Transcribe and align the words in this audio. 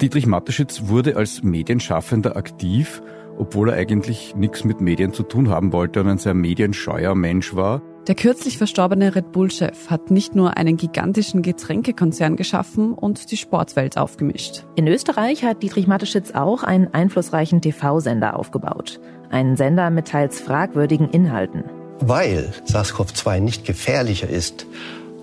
Dietrich 0.00 0.26
Mateschitz 0.26 0.84
wurde 0.86 1.16
als 1.16 1.42
Medienschaffender 1.42 2.34
aktiv, 2.34 3.02
obwohl 3.36 3.68
er 3.68 3.76
eigentlich 3.76 4.34
nichts 4.34 4.64
mit 4.64 4.80
Medien 4.80 5.12
zu 5.12 5.22
tun 5.22 5.50
haben 5.50 5.74
wollte 5.74 6.00
und 6.00 6.08
ein 6.08 6.16
sehr 6.16 6.32
medienscheuer 6.32 7.14
Mensch 7.14 7.54
war. 7.54 7.82
Der 8.06 8.14
kürzlich 8.14 8.56
verstorbene 8.56 9.14
Red 9.14 9.30
Bull-Chef 9.30 9.90
hat 9.90 10.10
nicht 10.10 10.34
nur 10.34 10.56
einen 10.56 10.78
gigantischen 10.78 11.42
Getränkekonzern 11.42 12.36
geschaffen 12.36 12.94
und 12.94 13.30
die 13.30 13.36
Sportwelt 13.36 13.98
aufgemischt. 13.98 14.64
In 14.74 14.88
Österreich 14.88 15.44
hat 15.44 15.62
Dietrich 15.62 15.86
Mateschitz 15.86 16.30
auch 16.30 16.62
einen 16.62 16.88
einflussreichen 16.94 17.60
TV-Sender 17.60 18.38
aufgebaut. 18.38 19.00
Einen 19.28 19.56
Sender 19.56 19.90
mit 19.90 20.08
teils 20.08 20.40
fragwürdigen 20.40 21.10
Inhalten. 21.10 21.64
Weil 22.00 22.54
SARS-CoV-2 22.64 23.40
nicht 23.40 23.66
gefährlicher 23.66 24.30
ist 24.30 24.66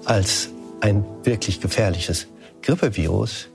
als 0.05 0.52
ein 0.82 1.04
wirklich 1.23 1.62
gefährliches 1.62 2.28
Grippevirus, 2.62 3.50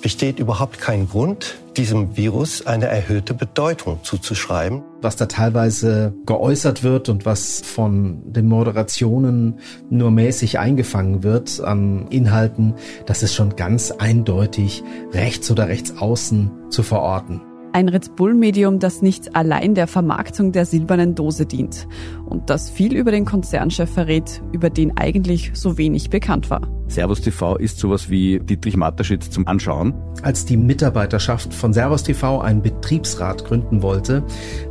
besteht 0.00 0.38
überhaupt 0.38 0.80
kein 0.80 1.08
Grund, 1.08 1.58
diesem 1.76 2.16
Virus 2.16 2.66
eine 2.66 2.86
erhöhte 2.86 3.34
Bedeutung 3.34 4.00
zuzuschreiben. 4.02 4.82
Was 5.00 5.16
da 5.16 5.26
teilweise 5.26 6.12
geäußert 6.26 6.82
wird 6.82 7.08
und 7.08 7.26
was 7.26 7.60
von 7.60 8.20
den 8.32 8.46
Moderationen 8.46 9.60
nur 9.88 10.10
mäßig 10.10 10.58
eingefangen 10.58 11.22
wird 11.22 11.60
an 11.60 12.06
Inhalten, 12.10 12.74
das 13.06 13.22
ist 13.22 13.34
schon 13.34 13.56
ganz 13.56 13.90
eindeutig 13.90 14.82
rechts 15.12 15.50
oder 15.50 15.68
rechts 15.68 15.96
außen 15.96 16.50
zu 16.70 16.82
verorten. 16.82 17.40
Ein 17.72 17.88
Red 17.88 18.16
Bull-Medium, 18.16 18.80
das 18.80 19.00
nicht 19.00 19.36
allein 19.36 19.76
der 19.76 19.86
Vermarktung 19.86 20.50
der 20.50 20.66
silbernen 20.66 21.14
Dose 21.14 21.46
dient 21.46 21.86
und 22.26 22.50
das 22.50 22.68
viel 22.68 22.96
über 22.96 23.12
den 23.12 23.24
Konzernchef 23.24 23.88
verrät, 23.88 24.42
über 24.52 24.70
den 24.70 24.96
eigentlich 24.96 25.52
so 25.54 25.78
wenig 25.78 26.10
bekannt 26.10 26.50
war. 26.50 26.62
Servus 26.88 27.20
TV 27.20 27.54
ist 27.56 27.78
sowas 27.78 28.10
wie 28.10 28.40
Dietrich 28.40 28.76
Mateschitz 28.76 29.30
zum 29.30 29.46
Anschauen. 29.46 29.94
Als 30.22 30.44
die 30.44 30.56
Mitarbeiterschaft 30.56 31.54
von 31.54 31.72
Servus 31.72 32.02
TV 32.02 32.40
einen 32.40 32.62
Betriebsrat 32.62 33.44
gründen 33.44 33.82
wollte, 33.82 34.24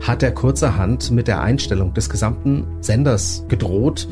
hat 0.05 0.22
er 0.22 0.33
kurzerhand 0.33 1.11
mit 1.11 1.30
der 1.30 1.42
Einstellung 1.42 1.94
des 1.94 2.09
gesamten 2.09 2.67
Senders 2.81 3.45
gedroht. 3.47 4.09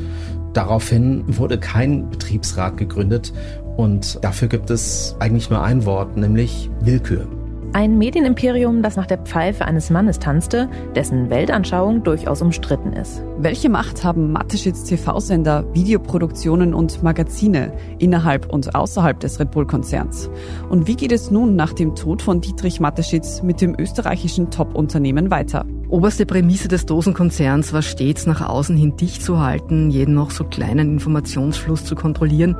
Daraufhin 0.53 1.25
wurde 1.27 1.59
kein 1.59 2.09
Betriebsrat 2.09 2.77
gegründet 2.77 3.33
und 3.75 4.23
dafür 4.23 4.47
gibt 4.47 4.69
es 4.69 5.17
eigentlich 5.19 5.49
nur 5.49 5.61
ein 5.61 5.85
Wort, 5.85 6.15
nämlich 6.15 6.69
Willkür. 6.79 7.27
Ein 7.73 7.97
Medienimperium, 7.97 8.81
das 8.81 8.95
nach 8.95 9.05
der 9.05 9.19
Pfeife 9.19 9.65
eines 9.65 9.89
Mannes 9.89 10.19
tanzte, 10.19 10.69
dessen 10.95 11.29
Weltanschauung 11.29 12.01
durchaus 12.03 12.41
umstritten 12.41 12.93
ist. 12.93 13.21
Welche 13.37 13.69
Macht 13.69 14.03
haben 14.03 14.31
Mateschitz 14.31 14.85
TV-Sender, 14.85 15.65
Videoproduktionen 15.73 16.73
und 16.73 17.03
Magazine 17.03 17.73
innerhalb 17.99 18.51
und 18.51 18.73
außerhalb 18.73 19.19
des 19.19 19.39
Red 19.39 19.51
Bull-Konzerns? 19.51 20.29
Und 20.69 20.87
wie 20.87 20.95
geht 20.95 21.11
es 21.11 21.29
nun 21.29 21.55
nach 21.55 21.73
dem 21.73 21.93
Tod 21.93 22.21
von 22.21 22.41
Dietrich 22.41 22.79
Mateschitz 22.79 23.43
mit 23.43 23.61
dem 23.61 23.75
österreichischen 23.77 24.49
Top-Unternehmen 24.49 25.29
weiter? 25.29 25.65
Oberste 25.89 26.25
Prämisse 26.25 26.69
des 26.69 26.85
Dosenkonzerns 26.85 27.73
war 27.73 27.81
stets 27.81 28.25
nach 28.25 28.47
außen 28.47 28.75
hin 28.75 28.95
dicht 28.97 29.21
zu 29.21 29.39
halten, 29.39 29.91
jeden 29.91 30.15
noch 30.15 30.31
so 30.31 30.45
kleinen 30.45 30.93
Informationsfluss 30.93 31.85
zu 31.85 31.95
kontrollieren. 31.95 32.55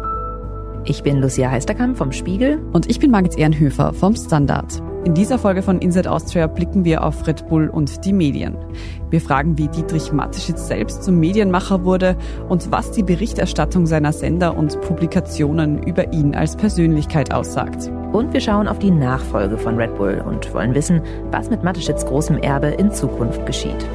Ich 0.86 1.04
bin 1.04 1.20
Lucia 1.20 1.52
Heisterkamp 1.52 1.98
vom 1.98 2.14
Spiegel. 2.14 2.62
Und 2.72 2.90
ich 2.90 3.00
bin 3.00 3.12
Margit 3.12 3.38
Ehrenhöfer 3.38 3.94
vom 3.94 4.16
Standard. 4.16 4.82
In 5.08 5.14
dieser 5.14 5.40
Folge 5.40 5.62
von 5.62 5.80
Inside 5.80 6.12
Austria 6.12 6.48
blicken 6.48 6.84
wir 6.84 7.02
auf 7.02 7.26
Red 7.26 7.48
Bull 7.48 7.70
und 7.70 8.04
die 8.04 8.12
Medien. 8.12 8.58
Wir 9.10 9.22
fragen, 9.22 9.58
wie 9.58 9.70
Dietrich 9.70 10.12
Mateschitz 10.12 10.68
selbst 10.68 11.02
zum 11.02 11.18
Medienmacher 11.18 11.86
wurde 11.86 12.18
und 12.50 12.74
was 12.74 12.92
die 12.92 13.04
Berichterstattung 13.04 13.86
seiner 13.86 14.12
Sender 14.12 14.58
und 14.58 14.82
Publikationen 14.82 15.82
über 15.82 16.12
ihn 16.12 16.36
als 16.36 16.58
Persönlichkeit 16.58 17.34
aussagt. 17.34 17.90
Und 18.12 18.34
wir 18.34 18.42
schauen 18.42 18.68
auf 18.68 18.80
die 18.80 18.92
Nachfolge 18.92 19.58
von 19.58 19.78
Red 19.78 19.96
Bull 19.96 20.22
und 20.28 20.54
wollen 20.54 20.76
wissen, 20.76 21.02
was 21.32 21.50
mit 21.50 21.64
Mateschitz 21.64 22.06
großem 22.06 22.40
Erbe 22.40 22.68
in 22.68 22.92
Zukunft 22.92 23.46
geschieht. 23.46 23.88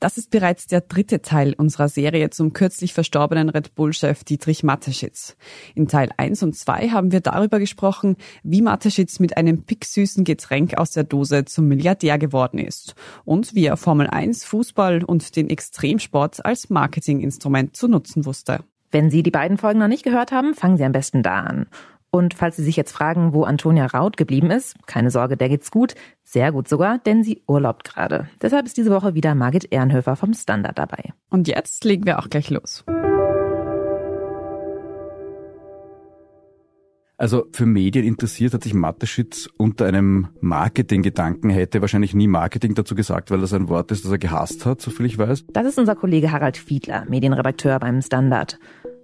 Das 0.00 0.16
ist 0.16 0.30
bereits 0.30 0.66
der 0.66 0.80
dritte 0.80 1.20
Teil 1.20 1.52
unserer 1.52 1.90
Serie 1.90 2.30
zum 2.30 2.54
kürzlich 2.54 2.94
verstorbenen 2.94 3.50
Red 3.50 3.74
Bull-Chef 3.74 4.24
Dietrich 4.24 4.62
Mateschitz. 4.62 5.36
In 5.74 5.88
Teil 5.88 6.08
1 6.16 6.42
und 6.42 6.56
2 6.56 6.88
haben 6.88 7.12
wir 7.12 7.20
darüber 7.20 7.58
gesprochen, 7.58 8.16
wie 8.42 8.62
Mateschitz 8.62 9.20
mit 9.20 9.36
einem 9.36 9.64
picksüßen 9.64 10.24
Getränk 10.24 10.78
aus 10.78 10.92
der 10.92 11.04
Dose 11.04 11.44
zum 11.44 11.68
Milliardär 11.68 12.16
geworden 12.16 12.58
ist 12.58 12.94
und 13.26 13.54
wie 13.54 13.66
er 13.66 13.76
Formel 13.76 14.06
1, 14.06 14.44
Fußball 14.44 15.04
und 15.04 15.36
den 15.36 15.50
Extremsport 15.50 16.46
als 16.46 16.70
Marketinginstrument 16.70 17.76
zu 17.76 17.86
nutzen 17.86 18.24
wusste. 18.24 18.64
Wenn 18.90 19.10
Sie 19.10 19.22
die 19.22 19.30
beiden 19.30 19.58
Folgen 19.58 19.80
noch 19.80 19.86
nicht 19.86 20.02
gehört 20.02 20.32
haben, 20.32 20.54
fangen 20.54 20.78
Sie 20.78 20.84
am 20.84 20.92
besten 20.92 21.22
da 21.22 21.40
an. 21.40 21.66
Und 22.10 22.34
falls 22.34 22.56
Sie 22.56 22.64
sich 22.64 22.76
jetzt 22.76 22.92
fragen, 22.92 23.32
wo 23.32 23.44
Antonia 23.44 23.86
Raut 23.86 24.16
geblieben 24.16 24.50
ist, 24.50 24.74
keine 24.86 25.10
Sorge, 25.10 25.36
der 25.36 25.48
geht's 25.48 25.70
gut. 25.70 25.94
Sehr 26.24 26.50
gut 26.52 26.68
sogar, 26.68 26.98
denn 26.98 27.22
sie 27.22 27.42
urlaubt 27.46 27.84
gerade. 27.84 28.28
Deshalb 28.42 28.66
ist 28.66 28.76
diese 28.76 28.90
Woche 28.90 29.14
wieder 29.14 29.34
Margit 29.34 29.72
Ehrenhöfer 29.72 30.16
vom 30.16 30.34
Standard 30.34 30.78
dabei. 30.78 31.12
Und 31.28 31.46
jetzt 31.46 31.84
legen 31.84 32.06
wir 32.06 32.18
auch 32.18 32.28
gleich 32.28 32.50
los. 32.50 32.84
Also 37.16 37.44
für 37.52 37.66
Medien 37.66 38.06
interessiert 38.06 38.54
hat 38.54 38.64
sich 38.64 38.72
Mateschitz 38.72 39.46
unter 39.58 39.84
einem 39.84 40.28
Marketinggedanken, 40.40 41.50
hätte 41.50 41.82
wahrscheinlich 41.82 42.14
nie 42.14 42.28
Marketing 42.28 42.74
dazu 42.74 42.94
gesagt, 42.94 43.30
weil 43.30 43.42
das 43.42 43.52
ein 43.52 43.68
Wort 43.68 43.92
ist, 43.92 44.06
das 44.06 44.10
er 44.10 44.16
gehasst 44.16 44.64
hat, 44.64 44.80
soviel 44.80 45.04
ich 45.04 45.18
weiß. 45.18 45.44
Das 45.52 45.66
ist 45.66 45.78
unser 45.78 45.96
Kollege 45.96 46.32
Harald 46.32 46.56
Fiedler, 46.56 47.04
Medienredakteur 47.10 47.78
beim 47.78 48.00
Standard. 48.00 48.58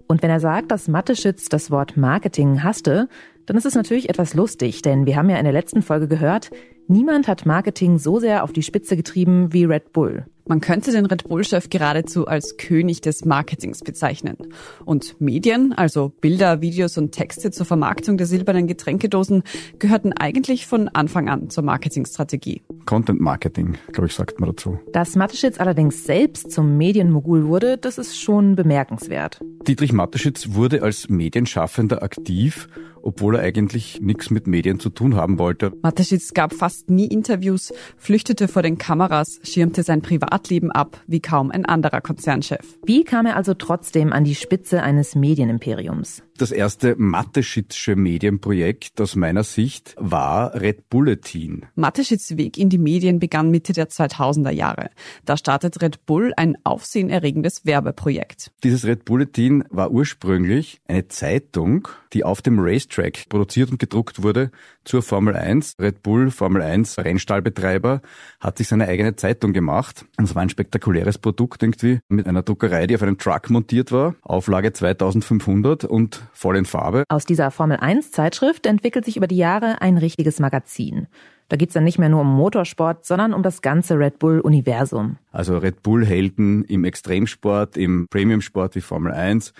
Und 0.06 0.22
wenn 0.22 0.30
er 0.30 0.40
sagt, 0.40 0.70
dass 0.70 0.88
Matteschitz 0.88 1.48
das 1.48 1.70
Wort 1.70 1.96
Marketing 1.96 2.62
hasste, 2.62 3.08
dann 3.46 3.56
ist 3.56 3.66
es 3.66 3.74
natürlich 3.74 4.08
etwas 4.08 4.34
lustig, 4.34 4.82
denn 4.82 5.06
wir 5.06 5.16
haben 5.16 5.30
ja 5.30 5.38
in 5.38 5.44
der 5.44 5.52
letzten 5.52 5.82
Folge 5.82 6.08
gehört, 6.08 6.50
niemand 6.88 7.28
hat 7.28 7.46
Marketing 7.46 7.98
so 7.98 8.18
sehr 8.18 8.44
auf 8.44 8.52
die 8.52 8.62
Spitze 8.62 8.96
getrieben 8.96 9.52
wie 9.52 9.64
Red 9.64 9.92
Bull. 9.92 10.26
Man 10.48 10.60
könnte 10.60 10.92
den 10.92 11.06
Red 11.06 11.24
Bull-Chef 11.24 11.70
geradezu 11.70 12.28
als 12.28 12.56
König 12.56 13.00
des 13.00 13.24
Marketings 13.24 13.80
bezeichnen. 13.80 14.36
Und 14.84 15.20
Medien, 15.20 15.72
also 15.72 16.12
Bilder, 16.20 16.60
Videos 16.60 16.96
und 16.98 17.10
Texte 17.10 17.50
zur 17.50 17.66
Vermarktung 17.66 18.16
der 18.16 18.28
silbernen 18.28 18.68
Getränkedosen, 18.68 19.42
gehörten 19.80 20.12
eigentlich 20.12 20.68
von 20.68 20.86
Anfang 20.88 21.28
an 21.28 21.50
zur 21.50 21.64
Marketingstrategie. 21.64 22.62
Content 22.84 23.20
Marketing, 23.20 23.76
glaube 23.90 24.06
ich, 24.06 24.14
sagt 24.14 24.38
man 24.38 24.50
dazu. 24.50 24.78
Dass 24.92 25.16
Mateschitz 25.16 25.58
allerdings 25.58 26.04
selbst 26.04 26.52
zum 26.52 26.76
Medienmogul 26.76 27.48
wurde, 27.48 27.76
das 27.76 27.98
ist 27.98 28.16
schon 28.16 28.54
bemerkenswert. 28.54 29.40
Dietrich 29.66 29.92
Mateschitz 29.92 30.50
wurde 30.52 30.82
als 30.82 31.08
Medienschaffender 31.08 32.04
aktiv 32.04 32.68
obwohl 33.06 33.36
er 33.36 33.42
eigentlich 33.42 34.00
nichts 34.00 34.30
mit 34.30 34.46
Medien 34.46 34.80
zu 34.80 34.90
tun 34.90 35.14
haben 35.14 35.38
wollte. 35.38 35.72
Mateschitz 35.82 36.34
gab 36.34 36.52
fast 36.52 36.90
nie 36.90 37.06
Interviews, 37.06 37.72
flüchtete 37.96 38.48
vor 38.48 38.62
den 38.62 38.78
Kameras, 38.78 39.38
schirmte 39.44 39.82
sein 39.82 40.02
Privatleben 40.02 40.72
ab, 40.72 41.00
wie 41.06 41.20
kaum 41.20 41.50
ein 41.50 41.64
anderer 41.64 42.00
Konzernchef. 42.00 42.78
Wie 42.84 43.04
kam 43.04 43.26
er 43.26 43.36
also 43.36 43.54
trotzdem 43.54 44.12
an 44.12 44.24
die 44.24 44.34
Spitze 44.34 44.82
eines 44.82 45.14
Medienimperiums? 45.14 46.22
Das 46.38 46.50
erste 46.50 46.96
Mateschitsche 46.96 47.96
Medienprojekt 47.96 49.00
aus 49.00 49.16
meiner 49.16 49.42
Sicht 49.42 49.94
war 49.98 50.54
Red 50.54 50.90
Bulletin. 50.90 51.64
Mateschitz 51.76 52.36
Weg 52.36 52.58
in 52.58 52.68
die 52.68 52.76
Medien 52.76 53.18
begann 53.20 53.50
Mitte 53.50 53.72
der 53.72 53.88
2000er 53.88 54.50
Jahre. 54.50 54.90
Da 55.24 55.38
startet 55.38 55.80
Red 55.80 56.04
Bull 56.04 56.34
ein 56.36 56.58
aufsehenerregendes 56.62 57.64
Werbeprojekt. 57.64 58.52
Dieses 58.62 58.84
Red 58.84 59.06
Bulletin 59.06 59.64
war 59.70 59.90
ursprünglich 59.90 60.80
eine 60.86 61.08
Zeitung, 61.08 61.88
die 62.12 62.22
auf 62.22 62.42
dem 62.42 62.58
Racetrack 62.58 63.28
produziert 63.30 63.70
und 63.70 63.78
gedruckt 63.78 64.22
wurde 64.22 64.50
zur 64.84 65.02
Formel 65.02 65.36
1. 65.36 65.76
Red 65.80 66.02
Bull, 66.02 66.30
Formel 66.30 66.62
1 66.62 66.98
Rennstallbetreiber, 66.98 68.02
hat 68.40 68.58
sich 68.58 68.68
seine 68.68 68.88
eigene 68.88 69.16
Zeitung 69.16 69.52
gemacht. 69.52 70.04
Und 70.16 70.24
es 70.24 70.34
war 70.34 70.42
ein 70.42 70.50
spektakuläres 70.50 71.18
Produkt 71.18 71.62
irgendwie 71.62 72.00
mit 72.08 72.26
einer 72.26 72.42
Druckerei, 72.42 72.86
die 72.86 72.94
auf 72.94 73.02
einem 73.02 73.18
Truck 73.18 73.50
montiert 73.50 73.90
war. 73.90 74.14
Auflage 74.22 74.72
2500 74.72 75.84
und 75.84 76.25
voll 76.32 76.56
in 76.56 76.64
Farbe. 76.64 77.04
Aus 77.08 77.24
dieser 77.24 77.50
Formel 77.50 77.78
1 77.78 78.10
Zeitschrift 78.10 78.66
entwickelt 78.66 79.04
sich 79.04 79.16
über 79.16 79.26
die 79.26 79.36
Jahre 79.36 79.80
ein 79.80 79.98
richtiges 79.98 80.40
Magazin. 80.40 81.06
Da 81.48 81.56
geht's 81.56 81.74
dann 81.74 81.84
nicht 81.84 81.98
mehr 81.98 82.08
nur 82.08 82.22
um 82.22 82.34
Motorsport, 82.34 83.04
sondern 83.04 83.32
um 83.32 83.42
das 83.42 83.62
ganze 83.62 83.98
Red 83.98 84.18
Bull-Universum. 84.18 85.18
Also 85.30 85.58
Red 85.58 85.82
Bull-Helden 85.82 86.64
im 86.64 86.84
Extremsport, 86.84 87.76
im 87.76 88.06
Premiumsport 88.10 88.74
wie 88.74 88.80
Formel 88.80 89.12
1 89.12 89.52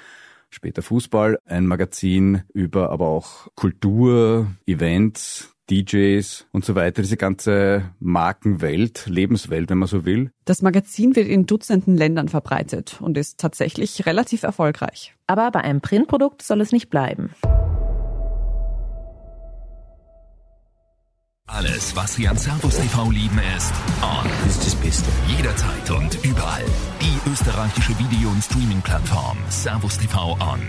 später 0.50 0.82
Fußball, 0.82 1.38
ein 1.44 1.66
Magazin 1.66 2.42
über 2.52 2.90
aber 2.90 3.08
auch 3.08 3.48
Kultur, 3.54 4.46
Events, 4.66 5.55
DJs 5.70 6.46
und 6.52 6.64
so 6.64 6.74
weiter, 6.74 7.02
diese 7.02 7.16
ganze 7.16 7.90
Markenwelt, 7.98 9.06
Lebenswelt, 9.06 9.70
wenn 9.70 9.78
man 9.78 9.88
so 9.88 10.04
will. 10.04 10.30
Das 10.44 10.62
Magazin 10.62 11.16
wird 11.16 11.28
in 11.28 11.46
Dutzenden 11.46 11.96
Ländern 11.96 12.28
verbreitet 12.28 12.98
und 13.00 13.18
ist 13.18 13.38
tatsächlich 13.38 14.06
relativ 14.06 14.42
erfolgreich. 14.42 15.14
Aber 15.26 15.50
bei 15.50 15.60
einem 15.60 15.80
Printprodukt 15.80 16.42
soll 16.42 16.60
es 16.60 16.72
nicht 16.72 16.90
bleiben. 16.90 17.30
Alles, 21.48 21.94
was 21.94 22.18
wir 22.18 22.30
an 22.30 22.36
Servus 22.36 22.76
TV 22.76 23.10
lieben, 23.10 23.40
ist 23.56 23.72
On. 24.02 24.28
Das 24.44 24.56
ist 24.56 24.66
das 24.66 24.74
Beste. 24.74 25.08
Jederzeit 25.28 25.90
und 25.90 26.24
überall. 26.24 26.64
Die 27.00 27.30
österreichische 27.30 27.96
Video- 27.98 28.30
und 28.30 28.42
Streaming-Plattform 28.42 29.38
Servus 29.48 29.96
TV 29.96 30.32
On. 30.40 30.60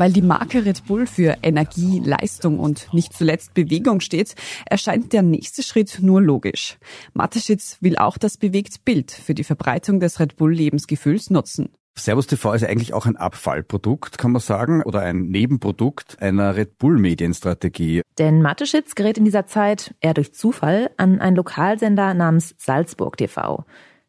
Weil 0.00 0.14
die 0.14 0.22
Marke 0.22 0.64
Red 0.64 0.86
Bull 0.86 1.06
für 1.06 1.36
Energie, 1.42 2.00
Leistung 2.02 2.58
und 2.58 2.88
nicht 2.94 3.12
zuletzt 3.12 3.52
Bewegung 3.52 4.00
steht, 4.00 4.34
erscheint 4.64 5.12
der 5.12 5.20
nächste 5.20 5.62
Schritt 5.62 5.98
nur 6.00 6.22
logisch. 6.22 6.78
Mateschitz 7.12 7.76
will 7.82 7.98
auch 7.98 8.16
das 8.16 8.38
bewegt 8.38 8.86
Bild 8.86 9.10
für 9.10 9.34
die 9.34 9.44
Verbreitung 9.44 10.00
des 10.00 10.18
Red 10.18 10.36
Bull 10.36 10.54
Lebensgefühls 10.54 11.28
nutzen. 11.28 11.68
Servus 11.98 12.28
TV 12.28 12.54
ist 12.54 12.64
eigentlich 12.64 12.94
auch 12.94 13.04
ein 13.04 13.18
Abfallprodukt, 13.18 14.16
kann 14.16 14.32
man 14.32 14.40
sagen, 14.40 14.82
oder 14.84 15.00
ein 15.00 15.24
Nebenprodukt 15.24 16.16
einer 16.22 16.56
Red 16.56 16.78
Bull 16.78 16.96
Medienstrategie. 16.96 18.00
Denn 18.16 18.40
Mateschitz 18.40 18.94
gerät 18.94 19.18
in 19.18 19.26
dieser 19.26 19.44
Zeit 19.44 19.94
eher 20.00 20.14
durch 20.14 20.32
Zufall 20.32 20.90
an 20.96 21.20
einen 21.20 21.36
Lokalsender 21.36 22.14
namens 22.14 22.54
Salzburg 22.56 23.18
TV. 23.18 23.66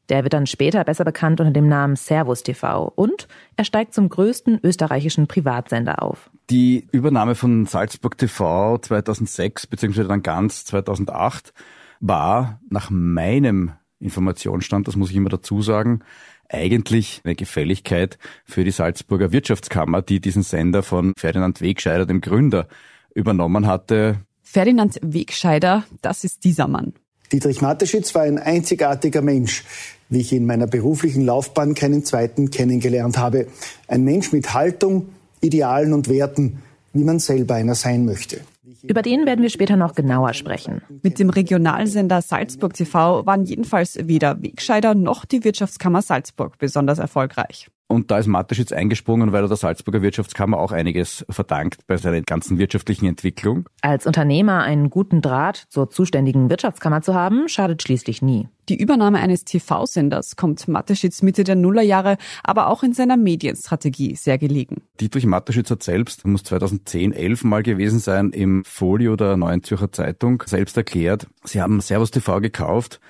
Der 0.10 0.24
wird 0.24 0.34
dann 0.34 0.48
später 0.48 0.84
besser 0.84 1.06
bekannt 1.06 1.40
unter 1.40 1.54
dem 1.54 1.68
Namen 1.68 1.96
Servus 1.96 2.44
TV 2.44 2.92
und 2.96 3.28
er 3.56 3.64
steigt 3.64 3.94
zum 3.94 4.10
größten 4.10 4.60
österreichischen 4.64 5.28
Privatsender 5.28 6.02
auf. 6.02 6.30
Die 6.50 6.88
Übernahme 6.92 7.36
von 7.36 7.66
Salzburg 7.66 8.18
TV 8.18 8.78
2006 8.78 9.68
beziehungsweise 9.68 10.08
dann 10.08 10.24
ganz 10.24 10.66
2008 10.66 11.54
war 12.02 12.60
nach 12.70 12.90
meinem 12.90 13.72
Informationsstand, 14.00 14.88
das 14.88 14.96
muss 14.96 15.12
ich 15.12 15.16
immer 15.16 15.30
dazu 15.30 15.62
sagen, 15.62 16.02
eigentlich 16.50 17.22
eine 17.24 17.36
Gefälligkeit 17.36 18.18
für 18.44 18.64
die 18.64 18.72
Salzburger 18.72 19.32
Wirtschaftskammer, 19.32 20.02
die 20.02 20.20
diesen 20.20 20.44
Sender 20.44 20.84
von 20.84 21.14
Ferdinand 21.18 21.62
Wegscheider, 21.62 22.06
dem 22.06 22.22
Gründer, 22.22 22.68
übernommen 23.14 23.68
hatte. 23.68 24.18
Ferdinand 24.42 25.00
Wegscheider, 25.02 25.86
das 26.02 26.24
ist 26.24 26.44
dieser 26.44 26.68
Mann. 26.68 26.94
Dietrich 27.32 27.62
Mateschitz 27.62 28.14
war 28.14 28.24
ein 28.24 28.38
einzigartiger 28.38 29.22
Mensch, 29.22 29.64
wie 30.10 30.20
ich 30.20 30.34
in 30.34 30.46
meiner 30.46 30.68
beruflichen 30.68 31.26
Laufbahn 31.26 31.74
keinen 31.74 32.04
zweiten 32.04 32.52
kennengelernt 32.52 33.18
habe. 33.18 33.48
Ein 33.88 34.04
Mensch 34.04 34.32
mit 34.34 34.54
Haltung, 34.54 35.10
Idealen 35.40 35.94
und 35.94 36.10
Werten, 36.10 36.62
wie 36.94 37.04
man 37.04 37.20
selber 37.20 37.56
einer 37.56 37.76
sein 37.76 38.06
möchte. 38.06 38.42
Über 38.84 39.02
den 39.02 39.26
werden 39.26 39.42
wir 39.42 39.50
später 39.50 39.78
noch 39.78 39.96
genauer 39.96 40.34
sprechen. 40.34 40.82
Mit 41.04 41.20
dem 41.20 41.30
Regionalsender 41.30 42.22
Salzburg 42.22 42.74
TV 42.74 43.26
waren 43.26 43.46
jedenfalls 43.46 43.98
weder 44.08 44.42
Wegscheider 44.42 44.96
noch 44.96 45.24
die 45.26 45.44
Wirtschaftskammer 45.44 46.02
Salzburg 46.02 46.58
besonders 46.58 47.00
erfolgreich. 47.00 47.70
Und 47.92 48.10
da 48.10 48.20
ist 48.20 48.28
Mateschitz 48.28 48.72
eingesprungen, 48.72 49.34
weil 49.34 49.44
er 49.44 49.50
der 49.50 49.58
Salzburger 49.58 50.02
Wirtschaftskammer 50.02 50.58
auch 50.58 50.72
einiges 50.72 51.26
verdankt 51.30 51.86
bei 51.88 51.98
seiner 51.98 52.22
ganzen 52.22 52.58
wirtschaftlichen 52.58 53.06
Entwicklung. 53.06 53.68
Als 53.82 54.08
Unternehmer 54.08 54.64
einen 54.64 54.90
guten 54.90 55.22
Draht 55.22 55.66
zur 55.68 55.90
zuständigen 55.90 56.50
Wirtschaftskammer 56.50 57.02
zu 57.02 57.14
haben, 57.14 57.50
schadet 57.50 57.84
schließlich 57.84 58.22
nie. 58.22 58.48
Die 58.70 58.80
Übernahme 58.80 59.20
eines 59.20 59.44
TV-Senders 59.44 60.38
kommt 60.38 60.70
Mateschitz 60.70 61.22
Mitte 61.22 61.44
der 61.44 61.56
Nullerjahre 61.56 62.16
aber 62.44 62.68
auch 62.68 62.84
in 62.84 62.94
seiner 62.94 63.18
Medienstrategie 63.18 64.16
sehr 64.16 64.38
gelegen. 64.38 64.84
Dietrich 65.02 65.26
Mateschitz 65.26 65.70
hat 65.70 65.84
selbst, 65.84 66.26
muss 66.26 66.44
2010, 66.44 67.12
11 67.12 67.44
Mal 67.44 67.62
gewesen 67.62 68.00
sein, 68.00 68.30
im 68.30 68.64
Folio 68.64 69.18
der 69.18 69.36
Neuen 69.36 69.64
Zürcher 69.64 69.92
Zeitung 69.92 70.42
selbst 70.46 70.78
erklärt, 70.78 71.28
sie 71.44 71.62
haben 71.62 71.82
Servus 71.82 72.12
TV 72.12 72.40
gekauft, 72.40 73.02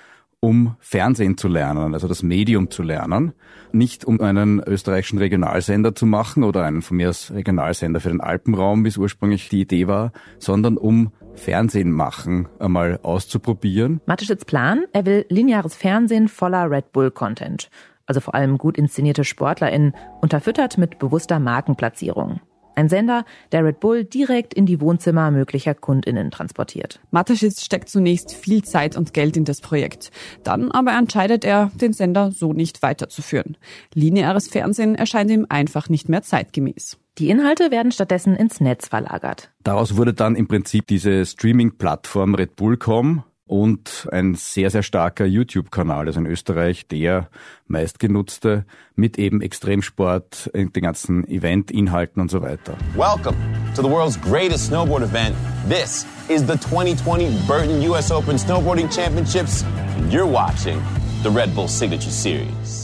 um 0.44 0.74
Fernsehen 0.80 1.38
zu 1.38 1.46
lernen, 1.46 1.94
also 1.94 2.08
das 2.08 2.24
Medium 2.24 2.68
zu 2.68 2.82
lernen, 2.82 3.32
nicht 3.70 4.04
um 4.04 4.20
einen 4.20 4.60
österreichischen 4.60 5.18
Regionalsender 5.18 5.94
zu 5.94 6.04
machen 6.04 6.42
oder 6.42 6.64
einen 6.64 6.82
von 6.82 6.96
mir 6.96 7.06
als 7.06 7.32
Regionalsender 7.32 8.00
für 8.00 8.08
den 8.08 8.20
Alpenraum, 8.20 8.84
wie 8.84 8.88
es 8.88 8.98
ursprünglich 8.98 9.48
die 9.48 9.60
Idee 9.60 9.86
war, 9.86 10.12
sondern 10.40 10.76
um 10.76 11.12
Fernsehen 11.36 11.92
machen 11.92 12.48
einmal 12.58 12.98
auszuprobieren. 13.04 14.00
Mateschitz 14.06 14.44
Plan, 14.44 14.84
er 14.92 15.06
will 15.06 15.24
lineares 15.28 15.76
Fernsehen 15.76 16.26
voller 16.26 16.68
Red 16.68 16.92
Bull 16.92 17.12
Content, 17.12 17.70
also 18.06 18.20
vor 18.20 18.34
allem 18.34 18.58
gut 18.58 18.76
inszenierte 18.76 19.22
SportlerInnen, 19.22 19.94
unterfüttert 20.20 20.76
mit 20.76 20.98
bewusster 20.98 21.38
Markenplatzierung. 21.38 22.40
Ein 22.74 22.88
Sender, 22.88 23.24
der 23.52 23.64
Red 23.64 23.80
Bull 23.80 24.04
direkt 24.04 24.54
in 24.54 24.66
die 24.66 24.80
Wohnzimmer 24.80 25.30
möglicher 25.30 25.74
KundInnen 25.74 26.30
transportiert. 26.30 27.00
Mateschitz 27.10 27.64
steckt 27.64 27.88
zunächst 27.88 28.34
viel 28.34 28.62
Zeit 28.62 28.96
und 28.96 29.12
Geld 29.12 29.36
in 29.36 29.44
das 29.44 29.60
Projekt. 29.60 30.10
Dann 30.42 30.70
aber 30.70 30.92
entscheidet 30.92 31.44
er, 31.44 31.70
den 31.74 31.92
Sender 31.92 32.30
so 32.32 32.52
nicht 32.52 32.82
weiterzuführen. 32.82 33.56
Lineares 33.94 34.48
Fernsehen 34.48 34.94
erscheint 34.94 35.30
ihm 35.30 35.46
einfach 35.48 35.88
nicht 35.88 36.08
mehr 36.08 36.22
zeitgemäß. 36.22 36.98
Die 37.18 37.28
Inhalte 37.28 37.70
werden 37.70 37.92
stattdessen 37.92 38.34
ins 38.36 38.60
Netz 38.60 38.88
verlagert. 38.88 39.50
Daraus 39.62 39.96
wurde 39.96 40.14
dann 40.14 40.34
im 40.34 40.48
Prinzip 40.48 40.86
diese 40.86 41.26
Streaming-Plattform 41.26 42.34
Red 42.34 42.56
Bull.com 42.56 43.22
und 43.52 44.08
ein 44.10 44.34
sehr, 44.34 44.70
sehr 44.70 44.82
starker 44.82 45.26
YouTube-Kanal, 45.26 46.06
also 46.06 46.18
in 46.20 46.26
Österreich 46.26 46.86
der 46.86 47.28
meistgenutzte, 47.66 48.64
mit 48.96 49.18
eben 49.18 49.42
Extremsport, 49.42 50.50
den 50.54 50.70
ganzen 50.72 51.28
Event-Inhalten 51.28 52.22
und 52.22 52.30
so 52.30 52.40
weiter. 52.40 52.78
Welcome 52.96 53.36
to 53.76 53.82
the 53.82 53.90
world's 53.90 54.18
greatest 54.18 54.68
snowboard 54.68 55.02
event. 55.02 55.36
This 55.68 56.06
is 56.30 56.40
the 56.46 56.56
2020 56.56 57.28
Burton 57.46 57.82
US 57.90 58.10
Open 58.10 58.38
Snowboarding 58.38 58.88
Championships. 58.90 59.66
You're 60.08 60.24
watching 60.24 60.80
the 61.22 61.28
Red 61.28 61.54
Bull 61.54 61.68
Signature 61.68 62.10
Series. 62.10 62.81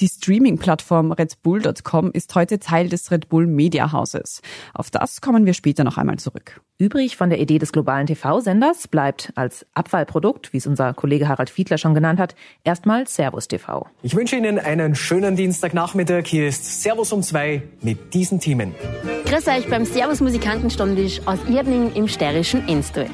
Die 0.00 0.08
Streaming-Plattform 0.08 1.10
redbull.com 1.10 2.10
ist 2.12 2.34
heute 2.34 2.58
Teil 2.58 2.90
des 2.90 3.10
Red 3.10 3.30
Bull 3.30 3.46
Media 3.46 3.92
Hauses. 3.92 4.42
Auf 4.74 4.90
das 4.90 5.22
kommen 5.22 5.46
wir 5.46 5.54
später 5.54 5.84
noch 5.84 5.96
einmal 5.96 6.18
zurück. 6.18 6.60
Übrig 6.76 7.16
von 7.16 7.30
der 7.30 7.40
Idee 7.40 7.58
des 7.58 7.72
globalen 7.72 8.06
TV-Senders 8.06 8.88
bleibt 8.88 9.32
als 9.36 9.64
Abfallprodukt, 9.72 10.52
wie 10.52 10.58
es 10.58 10.66
unser 10.66 10.92
Kollege 10.92 11.28
Harald 11.28 11.48
Fiedler 11.48 11.78
schon 11.78 11.94
genannt 11.94 12.20
hat, 12.20 12.34
erstmal 12.62 13.08
Servus 13.08 13.48
TV. 13.48 13.86
Ich 14.02 14.14
wünsche 14.14 14.36
Ihnen 14.36 14.58
einen 14.58 14.94
schönen 14.94 15.34
Dienstagnachmittag. 15.34 16.26
Hier 16.26 16.46
ist 16.46 16.82
Servus 16.82 17.14
um 17.14 17.22
zwei 17.22 17.62
mit 17.80 18.12
diesen 18.12 18.38
Themen. 18.38 18.74
Grüß 19.24 19.48
euch 19.48 19.70
beim 19.70 19.86
Servus 19.86 20.20
Musikantenstammtisch 20.20 21.22
aus 21.24 21.38
Irdning 21.48 21.94
im 21.94 22.06
steirischen 22.06 22.68
Enstal. 22.68 23.08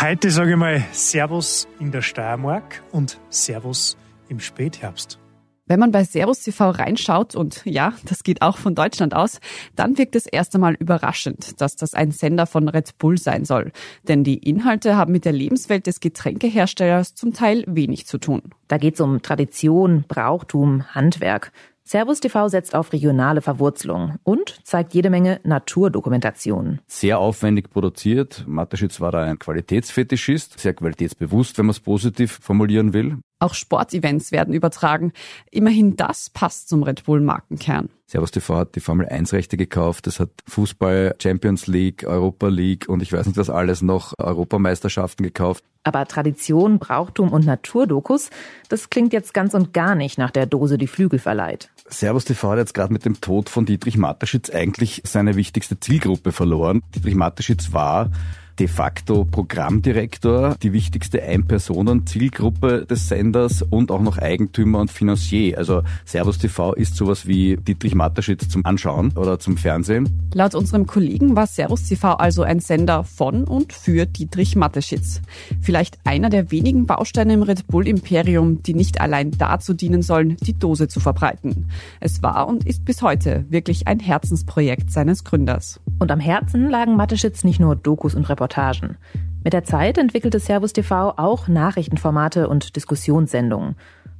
Heute 0.00 0.30
sage 0.30 0.52
ich 0.52 0.56
mal 0.56 0.82
Servus 0.92 1.68
in 1.78 1.92
der 1.92 2.00
Steiermark 2.00 2.82
und 2.90 3.20
Servus 3.28 3.98
im 4.30 4.40
Spätherbst. 4.40 5.18
Wenn 5.68 5.80
man 5.80 5.90
bei 5.90 6.04
Servus 6.04 6.40
TV 6.40 6.70
reinschaut, 6.70 7.34
und 7.34 7.62
ja, 7.64 7.92
das 8.04 8.22
geht 8.22 8.40
auch 8.40 8.56
von 8.56 8.76
Deutschland 8.76 9.14
aus, 9.14 9.40
dann 9.74 9.98
wirkt 9.98 10.14
es 10.14 10.26
erst 10.26 10.54
einmal 10.54 10.74
überraschend, 10.74 11.60
dass 11.60 11.74
das 11.74 11.92
ein 11.92 12.12
Sender 12.12 12.46
von 12.46 12.68
Red 12.68 12.98
Bull 12.98 13.18
sein 13.18 13.44
soll. 13.44 13.72
Denn 14.06 14.22
die 14.22 14.38
Inhalte 14.38 14.96
haben 14.96 15.10
mit 15.10 15.24
der 15.24 15.32
Lebenswelt 15.32 15.88
des 15.88 15.98
Getränkeherstellers 15.98 17.16
zum 17.16 17.32
Teil 17.32 17.64
wenig 17.66 18.06
zu 18.06 18.18
tun. 18.18 18.42
Da 18.68 18.78
geht 18.78 18.94
es 18.94 19.00
um 19.00 19.22
Tradition, 19.22 20.04
Brauchtum, 20.06 20.94
Handwerk. 20.94 21.50
Servus 21.88 22.18
TV 22.18 22.48
setzt 22.48 22.74
auf 22.74 22.92
regionale 22.92 23.40
Verwurzelung 23.40 24.16
und 24.24 24.58
zeigt 24.64 24.92
jede 24.92 25.08
Menge 25.08 25.38
Naturdokumentationen. 25.44 26.80
Sehr 26.88 27.20
aufwendig 27.20 27.70
produziert. 27.70 28.42
Mateschitz 28.48 29.00
war 29.00 29.12
da 29.12 29.22
ein 29.22 29.38
Qualitätsfetischist, 29.38 30.58
sehr 30.58 30.74
qualitätsbewusst, 30.74 31.58
wenn 31.58 31.66
man 31.66 31.70
es 31.70 31.78
positiv 31.78 32.40
formulieren 32.42 32.92
will. 32.92 33.18
Auch 33.38 33.54
Sportevents 33.54 34.32
werden 34.32 34.52
übertragen. 34.52 35.12
Immerhin 35.52 35.94
das 35.94 36.28
passt 36.28 36.68
zum 36.68 36.82
Red 36.82 37.04
Bull 37.04 37.20
Markenkern. 37.20 37.88
Servus 38.06 38.32
TV 38.32 38.56
hat 38.56 38.74
die 38.74 38.80
Formel 38.80 39.08
1 39.08 39.32
Rechte 39.32 39.56
gekauft. 39.56 40.08
Es 40.08 40.18
hat 40.18 40.30
Fußball, 40.48 41.14
Champions 41.22 41.68
League, 41.68 42.04
Europa 42.04 42.48
League 42.48 42.88
und 42.88 43.00
ich 43.00 43.12
weiß 43.12 43.26
nicht 43.26 43.36
was 43.36 43.50
alles 43.50 43.82
noch, 43.82 44.12
Europameisterschaften 44.18 45.22
gekauft. 45.22 45.62
Aber 45.86 46.04
Tradition, 46.04 46.80
Brauchtum 46.80 47.30
und 47.30 47.46
Naturdokus, 47.46 48.30
das 48.68 48.90
klingt 48.90 49.12
jetzt 49.12 49.32
ganz 49.32 49.54
und 49.54 49.72
gar 49.72 49.94
nicht 49.94 50.18
nach 50.18 50.32
der 50.32 50.44
Dose, 50.44 50.78
die 50.78 50.88
Flügel 50.88 51.20
verleiht. 51.20 51.70
Servus 51.88 52.24
TV 52.24 52.50
hat 52.50 52.58
jetzt 52.58 52.74
gerade 52.74 52.92
mit 52.92 53.04
dem 53.04 53.20
Tod 53.20 53.48
von 53.48 53.66
Dietrich 53.66 53.96
Mateschitz 53.96 54.50
eigentlich 54.50 55.02
seine 55.04 55.36
wichtigste 55.36 55.78
Zielgruppe 55.78 56.32
verloren. 56.32 56.82
Dietrich 56.96 57.14
Mateschitz 57.14 57.72
war 57.72 58.10
de 58.58 58.68
facto 58.68 59.24
Programmdirektor, 59.24 60.56
die 60.62 60.72
wichtigste 60.72 61.22
Ein-Personen-Zielgruppe 61.22 62.86
des 62.86 63.08
Senders 63.08 63.62
und 63.62 63.90
auch 63.90 64.00
noch 64.00 64.18
Eigentümer 64.18 64.80
und 64.80 64.90
Financier. 64.90 65.58
Also 65.58 65.82
Servus 66.04 66.38
TV 66.38 66.72
ist 66.74 66.96
sowas 66.96 67.26
wie 67.26 67.56
Dietrich 67.56 67.94
Mateschitz 67.94 68.48
zum 68.48 68.64
Anschauen 68.64 69.12
oder 69.16 69.38
zum 69.38 69.56
Fernsehen. 69.56 70.08
Laut 70.34 70.54
unserem 70.54 70.86
Kollegen 70.86 71.36
war 71.36 71.46
Servus 71.46 71.84
TV 71.84 72.14
also 72.14 72.42
ein 72.42 72.60
Sender 72.60 73.04
von 73.04 73.44
und 73.44 73.72
für 73.72 74.06
Dietrich 74.06 74.56
Mateschitz. 74.56 75.20
Vielleicht 75.60 75.98
einer 76.04 76.30
der 76.30 76.50
wenigen 76.50 76.86
Bausteine 76.86 77.34
im 77.34 77.42
Red 77.42 77.66
Bull 77.66 77.86
Imperium, 77.86 78.62
die 78.62 78.74
nicht 78.74 79.00
allein 79.00 79.32
dazu 79.32 79.74
dienen 79.74 80.02
sollen, 80.02 80.36
die 80.42 80.54
Dose 80.54 80.88
zu 80.88 81.00
verbreiten. 81.00 81.68
Es 82.00 82.22
war 82.22 82.48
und 82.48 82.66
ist 82.66 82.84
bis 82.84 83.02
heute 83.02 83.44
wirklich 83.50 83.86
ein 83.86 84.00
Herzensprojekt 84.00 84.90
seines 84.90 85.24
Gründers. 85.24 85.80
Und 85.98 86.10
am 86.10 86.20
Herzen 86.20 86.68
lagen 86.68 86.96
Mateschitz 86.96 87.42
nicht 87.42 87.58
nur 87.58 87.74
Dokus 87.74 88.14
und 88.14 88.28
Reportagen. 88.28 88.98
Mit 89.42 89.54
der 89.54 89.64
Zeit 89.64 89.96
entwickelte 89.96 90.40
Servus 90.40 90.72
TV 90.72 91.14
auch 91.16 91.48
Nachrichtenformate 91.48 92.48
und 92.48 92.76
Diskussionssendungen. 92.76 93.76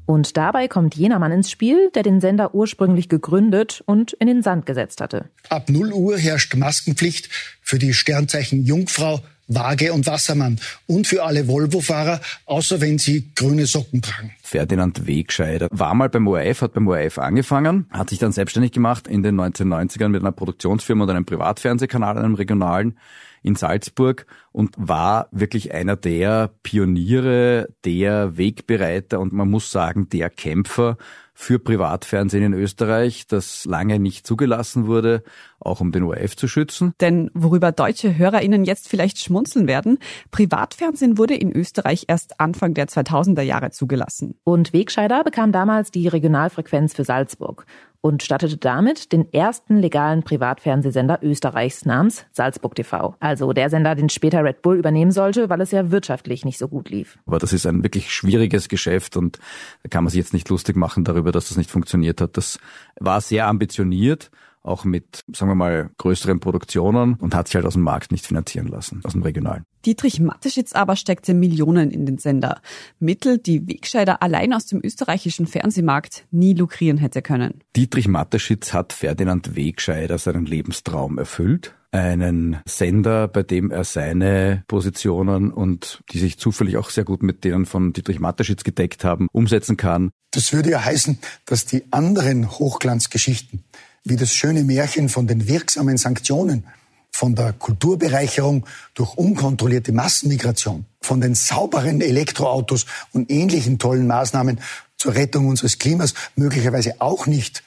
Und 0.07 0.37
dabei 0.37 0.69
kommt 0.69 0.95
jener 0.95 1.19
Mann 1.19 1.33
ins 1.33 1.51
Spiel, 1.51 1.91
der 1.95 2.05
den 2.05 2.21
Sender 2.21 2.55
ursprünglich 2.55 3.09
gegründet 3.09 3.83
und 3.87 4.13
in 4.15 4.29
den 4.29 4.43
Sand 4.43 4.65
gesetzt 4.65 5.01
hatte. 5.01 5.29
Ab 5.51 5.69
0 5.69 5.93
Uhr 5.93 6.17
herrscht 6.17 6.55
Maskenpflicht 6.55 7.29
für 7.61 7.79
die 7.79 7.93
Sternzeichen 7.93 8.65
Jungfrau, 8.65 9.21
Waage 9.49 9.93
und 9.93 10.07
Wassermann 10.07 10.61
und 10.87 11.07
für 11.07 11.25
alle 11.25 11.47
Volvo-Fahrer, 11.49 12.21
außer 12.47 12.81
wenn 12.81 12.99
sie 12.99 13.33
grüne 13.35 13.67
Socken 13.67 14.03
tragen. 14.03 14.33
Ferdinand 14.43 15.07
Wegscheider 15.07 15.69
war 15.71 15.95
mal 15.95 16.09
beim 16.09 16.27
ORF, 16.27 16.63
hat 16.63 16.75
beim 16.75 16.89
ORF 16.89 17.19
angefangen, 17.19 17.87
hat 17.91 18.11
sich 18.11 18.19
dann 18.19 18.33
selbstständig 18.33 18.73
gemacht 18.73 19.07
in 19.07 19.23
den 19.23 19.41
1990ern 19.41 20.09
mit 20.09 20.23
einer 20.23 20.33
Produktionsfirma 20.33 21.05
und 21.05 21.11
einem 21.11 21.25
Privatfernsehkanal, 21.25 22.19
einem 22.19 22.35
regionalen 22.35 22.99
in 23.43 23.55
Salzburg 23.55 24.27
und 24.51 24.75
war 24.77 25.29
wirklich 25.31 25.73
einer 25.73 25.95
der 25.95 26.51
Pioniere, 26.65 27.69
der 27.85 28.37
Wegbereiter 28.37 29.21
und 29.21 29.33
man 29.33 29.49
muss 29.49 29.71
sagen, 29.71 30.09
der 30.09 30.31
Kämpfer 30.31 30.97
für 31.39 31.59
Privatfernsehen 31.59 32.43
in 32.43 32.55
Österreich, 32.55 33.27
das 33.27 33.67
lange 33.67 34.01
nicht 34.01 34.27
zugelassen 34.27 34.87
wurde, 34.87 35.23
auch 35.61 35.83
um 35.83 35.93
den 35.93 36.03
ORF 36.05 36.35
zu 36.35 36.49
schützen. 36.49 36.95
Denn 37.03 37.31
worüber 37.35 37.73
deutsche 37.73 38.17
HörerInnen 38.17 38.65
jetzt 38.65 38.89
vielleicht 38.89 39.19
schmunzeln 39.19 39.69
werden, 39.69 39.99
Privatfernsehen 40.31 41.19
wurde 41.19 41.35
in 41.35 41.53
Österreich 41.53 42.07
erst 42.09 42.41
Anfang 42.41 42.73
der 42.73 42.89
2000er 42.89 43.43
Jahre 43.43 43.71
zugelassen. 43.71 44.39
Und 44.45 44.73
Wegscheider 44.73 45.23
bekam 45.25 45.53
damals 45.53 45.91
die 45.91 46.09
Regionalfrequenz 46.09 46.95
für 46.95 47.05
Salzburg 47.05 47.67
und 48.07 48.23
startete 48.23 48.57
damit 48.57 49.11
den 49.11 49.33
ersten 49.33 49.79
legalen 49.81 50.23
Privatfernsehsender 50.23 51.19
Österreichs 51.23 51.85
namens 51.85 52.25
Salzburg 52.31 52.77
TV. 52.77 53.17
Also 53.19 53.53
der 53.53 53.69
Sender, 53.69 53.97
den 53.97 54.09
später 54.09 54.45
Red 54.45 54.63
Bull 54.63 54.77
übernehmen 54.77 55.11
sollte, 55.11 55.51
weil 55.51 55.61
es 55.61 55.73
ja 55.73 55.91
wirtschaftlich 55.91 56.45
nicht 56.45 56.57
so 56.57 56.69
gut 56.69 56.89
lief. 56.89 57.19
Aber 57.27 57.41
das 57.41 57.53
ist 57.53 57.67
ein 57.67 57.83
wirklich 57.83 58.15
schwieriges 58.15 58.69
Geschäft 58.69 59.17
und 59.17 59.41
da 59.83 59.89
kann 59.89 60.05
man 60.05 60.13
sich 60.13 60.19
jetzt 60.19 60.33
nicht 60.33 60.49
lustig 60.49 60.77
machen 60.77 61.03
darüber, 61.03 61.33
dass 61.33 61.49
das 61.49 61.57
nicht 61.57 61.71
funktioniert 61.71 62.21
hat. 62.21 62.37
Das 62.37 62.61
war 63.01 63.21
sehr 63.21 63.49
ambitioniert 63.49 64.31
auch 64.67 64.85
mit, 64.85 65.21
sagen 65.33 65.51
wir 65.51 65.55
mal, 65.55 65.91
größeren 65.99 66.41
Produktionen 66.41 67.15
und 67.15 67.35
hat 67.35 67.49
sich 67.49 67.57
halt 67.57 67.67
aus 67.67 67.75
dem 67.75 67.83
Markt 67.83 68.13
nicht 68.13 68.27
finanzieren 68.27 68.69
lassen, 68.69 69.01
aus 69.05 69.13
dem 69.13 69.23
Regionalen. 69.23 69.65
Dietrich 69.85 70.19
Mateschitz 70.21 70.73
aber 70.73 70.97
steckte 70.97 71.33
Millionen 71.33 71.91
in 71.91 72.07
den 72.07 72.19
Sender. 72.19 72.61
Mittel, 72.99 73.39
die 73.39 73.69
Wegscheider 73.69 74.23
allein 74.23 74.53
aus 74.53 74.67
dem 74.67 74.81
österreichischen 74.83 75.47
Fernsehmarkt 75.47 76.27
nie 76.31 76.55
lukrieren 76.55 76.99
hätte 76.99 77.23
können. 77.23 77.61
Dietrich 77.77 78.09
Mateschitz 78.09 78.73
hat 78.73 78.93
Ferdinand 78.93 79.55
Wegscheider 79.55 80.19
seinen 80.19 80.47
Lebenstraum 80.47 81.19
erfüllt 81.19 81.75
einen 81.97 82.59
Sender, 82.67 83.27
bei 83.29 83.43
dem 83.43 83.71
er 83.71 83.85
seine 83.85 84.65
Positionen 84.69 85.51
und 85.51 86.03
die 86.11 86.19
sich 86.19 86.39
zufällig 86.39 86.77
auch 86.77 86.91
sehr 86.91 87.05
gut 87.05 87.23
mit 87.23 87.45
denen 87.45 87.67
von 87.67 87.93
Dietrich 87.93 88.21
Mateschitz 88.21 88.65
gedeckt 88.65 89.05
haben, 89.05 89.29
umsetzen 89.33 89.77
kann. 89.77 90.11
Das 90.33 90.53
würde 90.53 90.71
ja 90.71 90.85
heißen, 90.85 91.19
dass 91.47 91.65
die 91.65 91.85
anderen 91.93 92.51
Hochglanzgeschichten 92.51 93.65
wie 94.07 94.17
das 94.17 94.33
schöne 94.33 94.63
Märchen 94.63 95.09
von 95.09 95.27
den 95.27 95.49
wirksamen 95.49 95.97
Sanktionen, 95.97 96.65
von 97.11 97.35
der 97.35 97.53
Kulturbereicherung 97.53 98.65
durch 98.95 99.15
unkontrollierte 99.15 99.93
Massenmigration, 99.93 100.87
von 101.01 101.21
den 101.21 101.35
sauberen 101.35 102.01
Elektroautos 102.01 102.87
und 103.13 103.31
ähnlichen 103.31 103.79
tollen 103.79 104.07
Maßnahmen 104.07 104.61
zur 104.97 105.15
Rettung 105.15 105.49
unseres 105.49 105.79
Klimas 105.79 106.15
möglicherweise 106.37 107.01
auch 107.01 107.27
nicht 107.27 107.65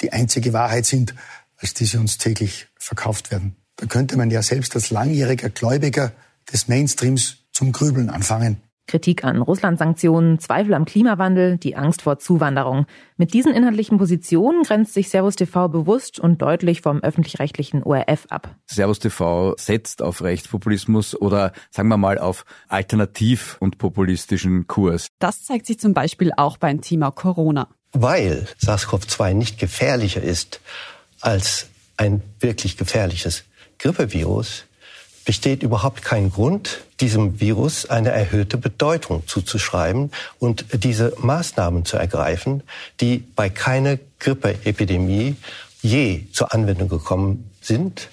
die 0.00 0.12
einzige 0.12 0.52
Wahrheit 0.52 0.86
sind, 0.86 1.14
als 1.56 1.74
die 1.74 1.86
sie 1.86 1.98
uns 1.98 2.18
täglich 2.18 2.68
verkauft 2.78 3.30
werden. 3.30 3.56
Da 3.76 3.86
könnte 3.86 4.16
man 4.16 4.30
ja 4.30 4.42
selbst 4.42 4.74
als 4.76 4.90
langjähriger 4.90 5.50
Gläubiger 5.50 6.12
des 6.52 6.68
Mainstreams 6.68 7.38
zum 7.52 7.72
Grübeln 7.72 8.10
anfangen. 8.10 8.60
Kritik 8.90 9.22
an 9.22 9.40
Russland-Sanktionen, 9.40 10.40
Zweifel 10.40 10.74
am 10.74 10.84
Klimawandel, 10.84 11.58
die 11.58 11.76
Angst 11.76 12.02
vor 12.02 12.18
Zuwanderung. 12.18 12.86
Mit 13.16 13.34
diesen 13.34 13.54
inhaltlichen 13.54 13.98
Positionen 13.98 14.64
grenzt 14.64 14.94
sich 14.94 15.10
Servus 15.10 15.36
TV 15.36 15.68
bewusst 15.68 16.18
und 16.18 16.42
deutlich 16.42 16.80
vom 16.80 16.98
öffentlich-rechtlichen 17.00 17.84
ORF 17.84 18.26
ab. 18.30 18.56
Servus 18.66 18.98
TV 18.98 19.54
setzt 19.56 20.02
auf 20.02 20.22
Rechtspopulismus 20.22 21.14
oder 21.14 21.52
sagen 21.70 21.88
wir 21.88 21.98
mal 21.98 22.18
auf 22.18 22.44
alternativ 22.66 23.58
und 23.60 23.78
populistischen 23.78 24.66
Kurs. 24.66 25.06
Das 25.20 25.44
zeigt 25.44 25.66
sich 25.66 25.78
zum 25.78 25.94
Beispiel 25.94 26.32
auch 26.36 26.56
beim 26.56 26.80
Thema 26.80 27.12
Corona. 27.12 27.68
Weil 27.92 28.48
SARS-CoV-2 28.60 29.34
nicht 29.34 29.60
gefährlicher 29.60 30.22
ist 30.22 30.60
als 31.20 31.68
ein 31.96 32.22
wirklich 32.40 32.76
gefährliches 32.76 33.44
Grippevirus, 33.78 34.64
besteht 35.30 35.62
überhaupt 35.62 36.02
kein 36.02 36.32
Grund, 36.32 36.80
diesem 36.98 37.38
Virus 37.38 37.88
eine 37.88 38.10
erhöhte 38.10 38.58
Bedeutung 38.58 39.28
zuzuschreiben 39.28 40.10
und 40.40 40.64
diese 40.72 41.12
Maßnahmen 41.18 41.84
zu 41.84 41.96
ergreifen, 41.96 42.64
die 43.00 43.18
bei 43.36 43.48
keiner 43.48 43.96
Grippeepidemie 44.18 45.36
je 45.82 46.24
zur 46.32 46.52
Anwendung 46.52 46.88
gekommen 46.88 47.48
sind 47.60 48.08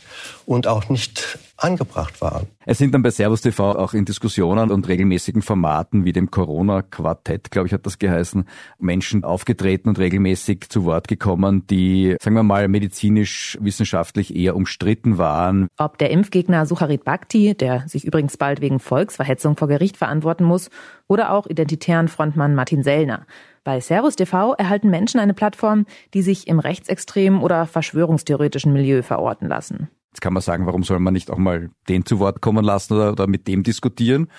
und 0.45 0.67
auch 0.67 0.89
nicht 0.89 1.39
angebracht 1.58 2.22
waren. 2.22 2.48
Es 2.66 2.78
sind 2.78 2.94
dann 2.94 3.02
bei 3.02 3.10
Servus 3.10 3.42
TV 3.42 3.76
auch 3.76 3.94
in 3.94 4.06
Diskussionen 4.06 4.72
und 4.72 4.88
regelmäßigen 4.88 5.42
Formaten 5.42 6.06
wie 6.06 6.14
dem 6.14 6.32
Corona-Quartett, 6.32 7.52
glaube 7.52 7.68
ich, 7.68 7.74
hat 7.74 7.86
das 7.86 8.00
geheißen, 8.00 8.46
Menschen 8.80 9.24
aufgetreten 9.24 9.90
und 9.90 10.00
regelmäßig 10.00 10.70
zu 10.70 10.86
Wort 10.86 11.08
gekommen, 11.08 11.66
die, 11.68 12.16
sagen 12.22 12.36
wir 12.36 12.44
mal, 12.44 12.68
medizinisch, 12.68 13.58
wissenschaftlich 13.62 14.36
eher 14.36 14.56
umstritten 14.56 15.18
waren. 15.18 15.68
Ob 15.78 15.98
der 15.98 16.12
Impfgegner 16.12 16.66
Sucharit 16.66 17.04
Bhakti, 17.04 17.56
der 17.56 17.88
sich 17.88 18.06
übrigens 18.06 18.38
bald 18.38 18.62
wegen 18.62 18.80
Volksverhetzung 18.80 19.58
vor 19.58 19.68
Gericht 19.68 19.98
verantworten 19.98 20.44
muss, 20.44 20.70
oder 21.08 21.32
auch 21.32 21.48
identitären 21.48 22.08
Frontmann 22.08 22.54
Martin 22.54 22.84
Sellner. 22.84 23.26
Bei 23.64 23.80
Servus 23.82 24.16
TV 24.16 24.54
erhalten 24.54 24.90
Menschen 24.90 25.20
eine 25.20 25.34
Plattform, 25.34 25.86
die 26.14 26.22
sich 26.22 26.48
im 26.48 26.60
rechtsextremen 26.60 27.42
oder 27.42 27.66
verschwörungstheoretischen 27.66 28.72
Milieu 28.72 29.02
verorten 29.02 29.48
lassen. 29.48 29.90
Jetzt 30.17 30.24
kann 30.24 30.33
man 30.33 30.41
sagen, 30.41 30.65
warum 30.65 30.81
soll 30.81 30.97
man 30.97 31.13
nicht 31.13 31.29
auch 31.29 31.38
mal 31.38 31.69
den 31.88 32.03
zu 32.03 32.17
Wort 32.17 32.41
kommen 32.41 32.65
lassen 32.65 32.95
oder, 32.95 33.12
oder 33.12 33.27
mit 33.27 33.47
dem 33.47 33.62
diskutieren? 33.62 34.31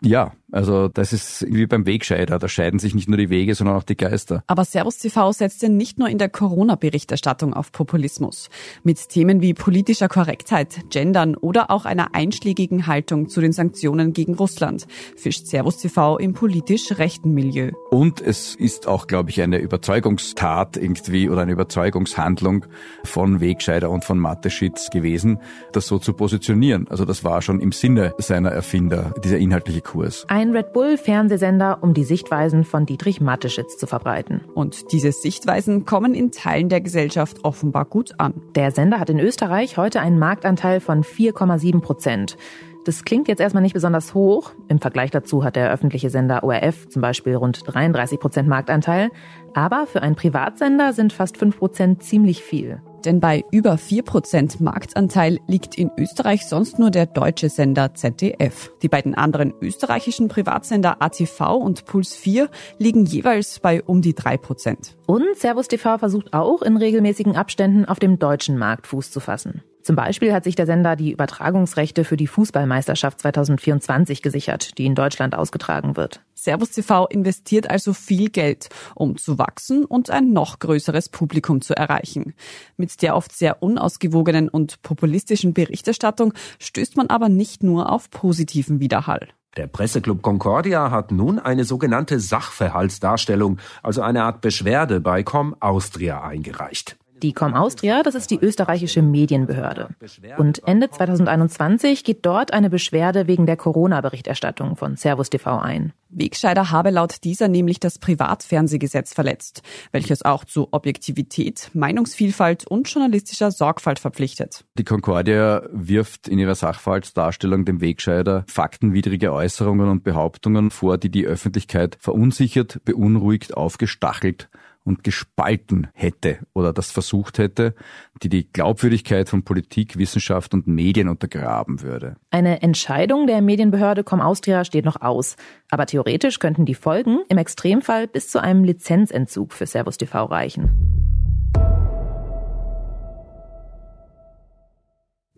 Ja, 0.00 0.32
also 0.52 0.88
das 0.88 1.12
ist 1.12 1.46
wie 1.48 1.66
beim 1.66 1.86
Wegscheider. 1.86 2.38
Da 2.38 2.46
scheiden 2.46 2.78
sich 2.78 2.94
nicht 2.94 3.08
nur 3.08 3.16
die 3.16 3.30
Wege, 3.30 3.54
sondern 3.54 3.76
auch 3.76 3.82
die 3.82 3.96
Geister. 3.96 4.44
Aber 4.46 4.64
Servus 4.64 4.98
TV 4.98 5.32
setzt 5.32 5.62
ja 5.62 5.68
nicht 5.68 5.98
nur 5.98 6.08
in 6.08 6.18
der 6.18 6.28
Corona-Berichterstattung 6.28 7.54
auf 7.54 7.72
Populismus. 7.72 8.50
Mit 8.84 9.08
Themen 9.08 9.40
wie 9.40 9.54
politischer 9.54 10.08
Korrektheit, 10.08 10.90
Gendern 10.90 11.36
oder 11.36 11.70
auch 11.70 11.86
einer 11.86 12.14
einschlägigen 12.14 12.86
Haltung 12.86 13.28
zu 13.28 13.40
den 13.40 13.52
Sanktionen 13.52 14.12
gegen 14.12 14.34
Russland 14.34 14.86
fischt 15.16 15.46
Servus 15.46 15.78
TV 15.78 16.18
im 16.18 16.34
politisch 16.34 16.98
rechten 16.98 17.32
Milieu. 17.32 17.70
Und 17.90 18.20
es 18.20 18.54
ist 18.54 18.86
auch, 18.86 19.06
glaube 19.06 19.30
ich, 19.30 19.40
eine 19.40 19.58
Überzeugungstat 19.58 20.76
irgendwie 20.76 21.30
oder 21.30 21.42
eine 21.42 21.52
Überzeugungshandlung 21.52 22.66
von 23.04 23.40
Wegscheider 23.40 23.88
und 23.88 24.04
von 24.04 24.18
Mateschitz 24.18 24.90
gewesen, 24.90 25.38
das 25.72 25.86
so 25.86 25.98
zu 25.98 26.12
positionieren. 26.12 26.88
Also 26.88 27.06
das 27.06 27.24
war 27.24 27.40
schon 27.40 27.60
im 27.60 27.72
Sinne 27.72 28.14
seiner 28.18 28.50
Erfinder, 28.50 29.14
dieser 29.24 29.38
inhaltliche 29.38 29.80
Kurs. 29.80 30.26
Ein 30.28 30.41
Red 30.50 30.72
Bull 30.72 30.98
Fernsehsender, 30.98 31.78
um 31.82 31.94
die 31.94 32.02
Sichtweisen 32.02 32.64
von 32.64 32.84
Dietrich 32.84 33.20
Mateschitz 33.20 33.78
zu 33.78 33.86
verbreiten. 33.86 34.40
Und 34.54 34.92
diese 34.92 35.12
Sichtweisen 35.12 35.84
kommen 35.86 36.14
in 36.14 36.32
Teilen 36.32 36.68
der 36.68 36.80
Gesellschaft 36.80 37.44
offenbar 37.44 37.84
gut 37.84 38.18
an. 38.18 38.34
Der 38.56 38.72
Sender 38.72 38.98
hat 38.98 39.08
in 39.08 39.20
Österreich 39.20 39.76
heute 39.76 40.00
einen 40.00 40.18
Marktanteil 40.18 40.80
von 40.80 41.04
4,7 41.04 41.80
Prozent. 41.80 42.36
Das 42.84 43.04
klingt 43.04 43.28
jetzt 43.28 43.40
erstmal 43.40 43.62
nicht 43.62 43.74
besonders 43.74 44.12
hoch. 44.12 44.50
Im 44.66 44.80
Vergleich 44.80 45.12
dazu 45.12 45.44
hat 45.44 45.54
der 45.54 45.70
öffentliche 45.70 46.10
Sender 46.10 46.42
ORF 46.42 46.88
zum 46.88 47.00
Beispiel 47.00 47.36
rund 47.36 47.62
33 47.64 48.18
Prozent 48.18 48.48
Marktanteil. 48.48 49.10
Aber 49.54 49.86
für 49.86 50.02
einen 50.02 50.16
Privatsender 50.16 50.92
sind 50.92 51.12
fast 51.12 51.36
5 51.36 51.56
Prozent 51.56 52.02
ziemlich 52.02 52.42
viel. 52.42 52.82
Denn 53.04 53.20
bei 53.20 53.44
über 53.50 53.74
4% 53.74 54.62
Marktanteil 54.62 55.38
liegt 55.46 55.76
in 55.76 55.90
Österreich 55.98 56.46
sonst 56.46 56.78
nur 56.78 56.90
der 56.90 57.06
deutsche 57.06 57.48
Sender 57.48 57.94
ZDF. 57.94 58.70
Die 58.82 58.88
beiden 58.88 59.14
anderen 59.14 59.52
österreichischen 59.60 60.28
Privatsender 60.28 61.02
ATV 61.02 61.56
und 61.56 61.84
Puls 61.84 62.14
4 62.14 62.48
liegen 62.78 63.04
jeweils 63.04 63.60
bei 63.60 63.82
um 63.82 64.02
die 64.02 64.14
3%. 64.14 64.94
Und 65.06 65.36
Servus 65.36 65.68
TV 65.68 65.98
versucht 65.98 66.32
auch 66.32 66.62
in 66.62 66.76
regelmäßigen 66.76 67.36
Abständen 67.36 67.84
auf 67.84 67.98
dem 67.98 68.18
deutschen 68.18 68.58
Markt 68.58 68.86
Fuß 68.86 69.10
zu 69.10 69.20
fassen. 69.20 69.62
Zum 69.82 69.96
Beispiel 69.96 70.32
hat 70.32 70.44
sich 70.44 70.54
der 70.54 70.66
Sender 70.66 70.94
die 70.94 71.10
Übertragungsrechte 71.10 72.04
für 72.04 72.16
die 72.16 72.28
Fußballmeisterschaft 72.28 73.20
2024 73.20 74.22
gesichert, 74.22 74.78
die 74.78 74.86
in 74.86 74.94
Deutschland 74.94 75.34
ausgetragen 75.34 75.96
wird. 75.96 76.20
Servus 76.34 76.70
TV 76.70 77.06
investiert 77.06 77.68
also 77.68 77.92
viel 77.92 78.30
Geld, 78.30 78.68
um 78.94 79.16
zu 79.16 79.38
wachsen 79.38 79.84
und 79.84 80.10
ein 80.10 80.32
noch 80.32 80.60
größeres 80.60 81.08
Publikum 81.08 81.60
zu 81.60 81.74
erreichen. 81.74 82.34
Mit 82.76 83.02
der 83.02 83.16
oft 83.16 83.32
sehr 83.32 83.62
unausgewogenen 83.62 84.48
und 84.48 84.82
populistischen 84.82 85.52
Berichterstattung 85.52 86.32
stößt 86.60 86.96
man 86.96 87.08
aber 87.08 87.28
nicht 87.28 87.62
nur 87.62 87.90
auf 87.90 88.10
positiven 88.10 88.78
Widerhall. 88.78 89.28
Der 89.56 89.66
Presseclub 89.66 90.22
Concordia 90.22 90.90
hat 90.90 91.10
nun 91.12 91.38
eine 91.38 91.64
sogenannte 91.64 92.20
Sachverhaltsdarstellung, 92.20 93.58
also 93.82 94.00
eine 94.00 94.22
Art 94.22 94.40
Beschwerde 94.40 95.00
bei 95.00 95.22
Com 95.22 95.54
Austria 95.60 96.22
eingereicht. 96.22 96.96
Die 97.22 97.32
Com 97.32 97.54
Austria, 97.54 98.02
das 98.02 98.16
ist 98.16 98.32
die 98.32 98.38
österreichische 98.38 99.00
Medienbehörde. 99.00 99.90
Und 100.38 100.66
Ende 100.66 100.90
2021 100.90 102.02
geht 102.02 102.26
dort 102.26 102.52
eine 102.52 102.68
Beschwerde 102.68 103.28
wegen 103.28 103.46
der 103.46 103.56
Corona-Berichterstattung 103.56 104.74
von 104.74 104.96
Servus 104.96 105.30
TV 105.30 105.58
ein. 105.58 105.92
Wegscheider 106.08 106.70
habe 106.70 106.90
laut 106.90 107.24
dieser 107.24 107.48
nämlich 107.48 107.80
das 107.80 107.98
Privatfernsehgesetz 107.98 109.14
verletzt, 109.14 109.62
welches 109.92 110.24
auch 110.24 110.44
zu 110.44 110.68
Objektivität, 110.72 111.70
Meinungsvielfalt 111.72 112.66
und 112.66 112.88
journalistischer 112.88 113.50
Sorgfalt 113.50 113.98
verpflichtet. 113.98 114.64
Die 114.76 114.84
Concordia 114.84 115.62
wirft 115.70 116.28
in 116.28 116.38
ihrer 116.38 116.56
Sachverhaltsdarstellung 116.56 117.64
dem 117.64 117.80
Wegscheider 117.80 118.44
faktenwidrige 118.48 119.32
Äußerungen 119.32 119.88
und 119.88 120.02
Behauptungen 120.02 120.70
vor, 120.70 120.98
die 120.98 121.10
die 121.10 121.24
Öffentlichkeit 121.24 121.96
verunsichert, 122.00 122.80
beunruhigt, 122.84 123.56
aufgestachelt 123.56 124.50
und 124.84 125.04
gespalten 125.04 125.88
hätte 125.94 126.38
oder 126.54 126.72
das 126.72 126.90
versucht 126.90 127.38
hätte, 127.38 127.74
die 128.22 128.28
die 128.28 128.52
Glaubwürdigkeit 128.52 129.28
von 129.28 129.42
Politik, 129.42 129.96
Wissenschaft 129.96 130.54
und 130.54 130.66
Medien 130.66 131.08
untergraben 131.08 131.82
würde. 131.82 132.16
Eine 132.30 132.62
Entscheidung 132.62 133.26
der 133.26 133.42
Medienbehörde 133.42 134.04
Com 134.04 134.20
Austria 134.20 134.64
steht 134.64 134.84
noch 134.84 135.00
aus, 135.00 135.36
aber 135.70 135.86
theoretisch 135.86 136.38
könnten 136.38 136.64
die 136.64 136.74
Folgen 136.74 137.20
im 137.28 137.38
Extremfall 137.38 138.06
bis 138.06 138.28
zu 138.28 138.40
einem 138.40 138.64
Lizenzentzug 138.64 139.52
für 139.52 139.66
Servus 139.66 139.98
TV 139.98 140.24
reichen. 140.24 141.01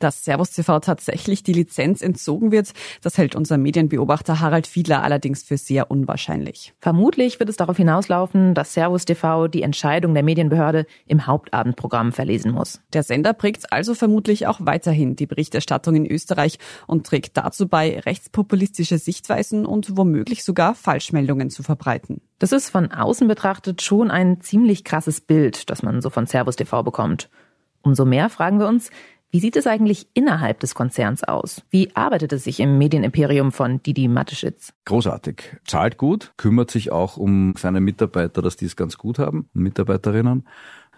Dass 0.04 0.22
Servus 0.22 0.50
TV 0.50 0.80
tatsächlich 0.80 1.44
die 1.44 1.54
Lizenz 1.54 2.02
entzogen 2.02 2.52
wird, 2.52 2.74
das 3.00 3.16
hält 3.16 3.34
unser 3.34 3.56
Medienbeobachter 3.56 4.38
Harald 4.38 4.66
Fiedler 4.66 5.02
allerdings 5.02 5.42
für 5.42 5.56
sehr 5.56 5.90
unwahrscheinlich. 5.90 6.74
Vermutlich 6.78 7.40
wird 7.40 7.48
es 7.48 7.56
darauf 7.56 7.78
hinauslaufen, 7.78 8.52
dass 8.52 8.74
Servus 8.74 9.06
TV 9.06 9.48
die 9.48 9.62
Entscheidung 9.62 10.12
der 10.12 10.22
Medienbehörde 10.22 10.84
im 11.06 11.26
Hauptabendprogramm 11.26 12.12
verlesen 12.12 12.52
muss. 12.52 12.82
Der 12.92 13.02
Sender 13.02 13.32
prägt 13.32 13.72
also 13.72 13.94
vermutlich 13.94 14.46
auch 14.46 14.58
weiterhin 14.60 15.16
die 15.16 15.24
Berichterstattung 15.24 15.94
in 15.94 16.04
Österreich 16.04 16.58
und 16.86 17.06
trägt 17.06 17.38
dazu 17.38 17.66
bei, 17.66 17.98
rechtspopulistische 18.00 18.98
Sichtweisen 18.98 19.64
und 19.64 19.96
womöglich 19.96 20.44
sogar 20.44 20.74
Falschmeldungen 20.74 21.48
zu 21.48 21.62
verbreiten. 21.62 22.20
Das 22.38 22.52
ist 22.52 22.68
von 22.68 22.92
außen 22.92 23.26
betrachtet 23.26 23.80
schon 23.80 24.10
ein 24.10 24.42
ziemlich 24.42 24.84
krasses 24.84 25.22
Bild, 25.22 25.70
das 25.70 25.82
man 25.82 26.02
so 26.02 26.10
von 26.10 26.26
Servus 26.26 26.56
TV 26.56 26.82
bekommt. 26.82 27.30
Umso 27.80 28.04
mehr 28.04 28.30
fragen 28.30 28.58
wir 28.58 28.66
uns, 28.66 28.90
wie 29.34 29.40
sieht 29.40 29.56
es 29.56 29.66
eigentlich 29.66 30.06
innerhalb 30.14 30.60
des 30.60 30.76
Konzerns 30.76 31.24
aus? 31.24 31.64
Wie 31.68 31.90
arbeitet 31.96 32.32
es 32.32 32.44
sich 32.44 32.60
im 32.60 32.78
Medienimperium 32.78 33.50
von 33.50 33.82
Didi 33.82 34.06
Mateschitz? 34.06 34.72
Großartig. 34.84 35.56
Zahlt 35.66 35.98
gut, 35.98 36.32
kümmert 36.36 36.70
sich 36.70 36.92
auch 36.92 37.16
um 37.16 37.52
seine 37.58 37.80
Mitarbeiter, 37.80 38.42
dass 38.42 38.54
die 38.54 38.66
es 38.66 38.76
ganz 38.76 38.96
gut 38.96 39.18
haben, 39.18 39.48
Mitarbeiterinnen. 39.52 40.46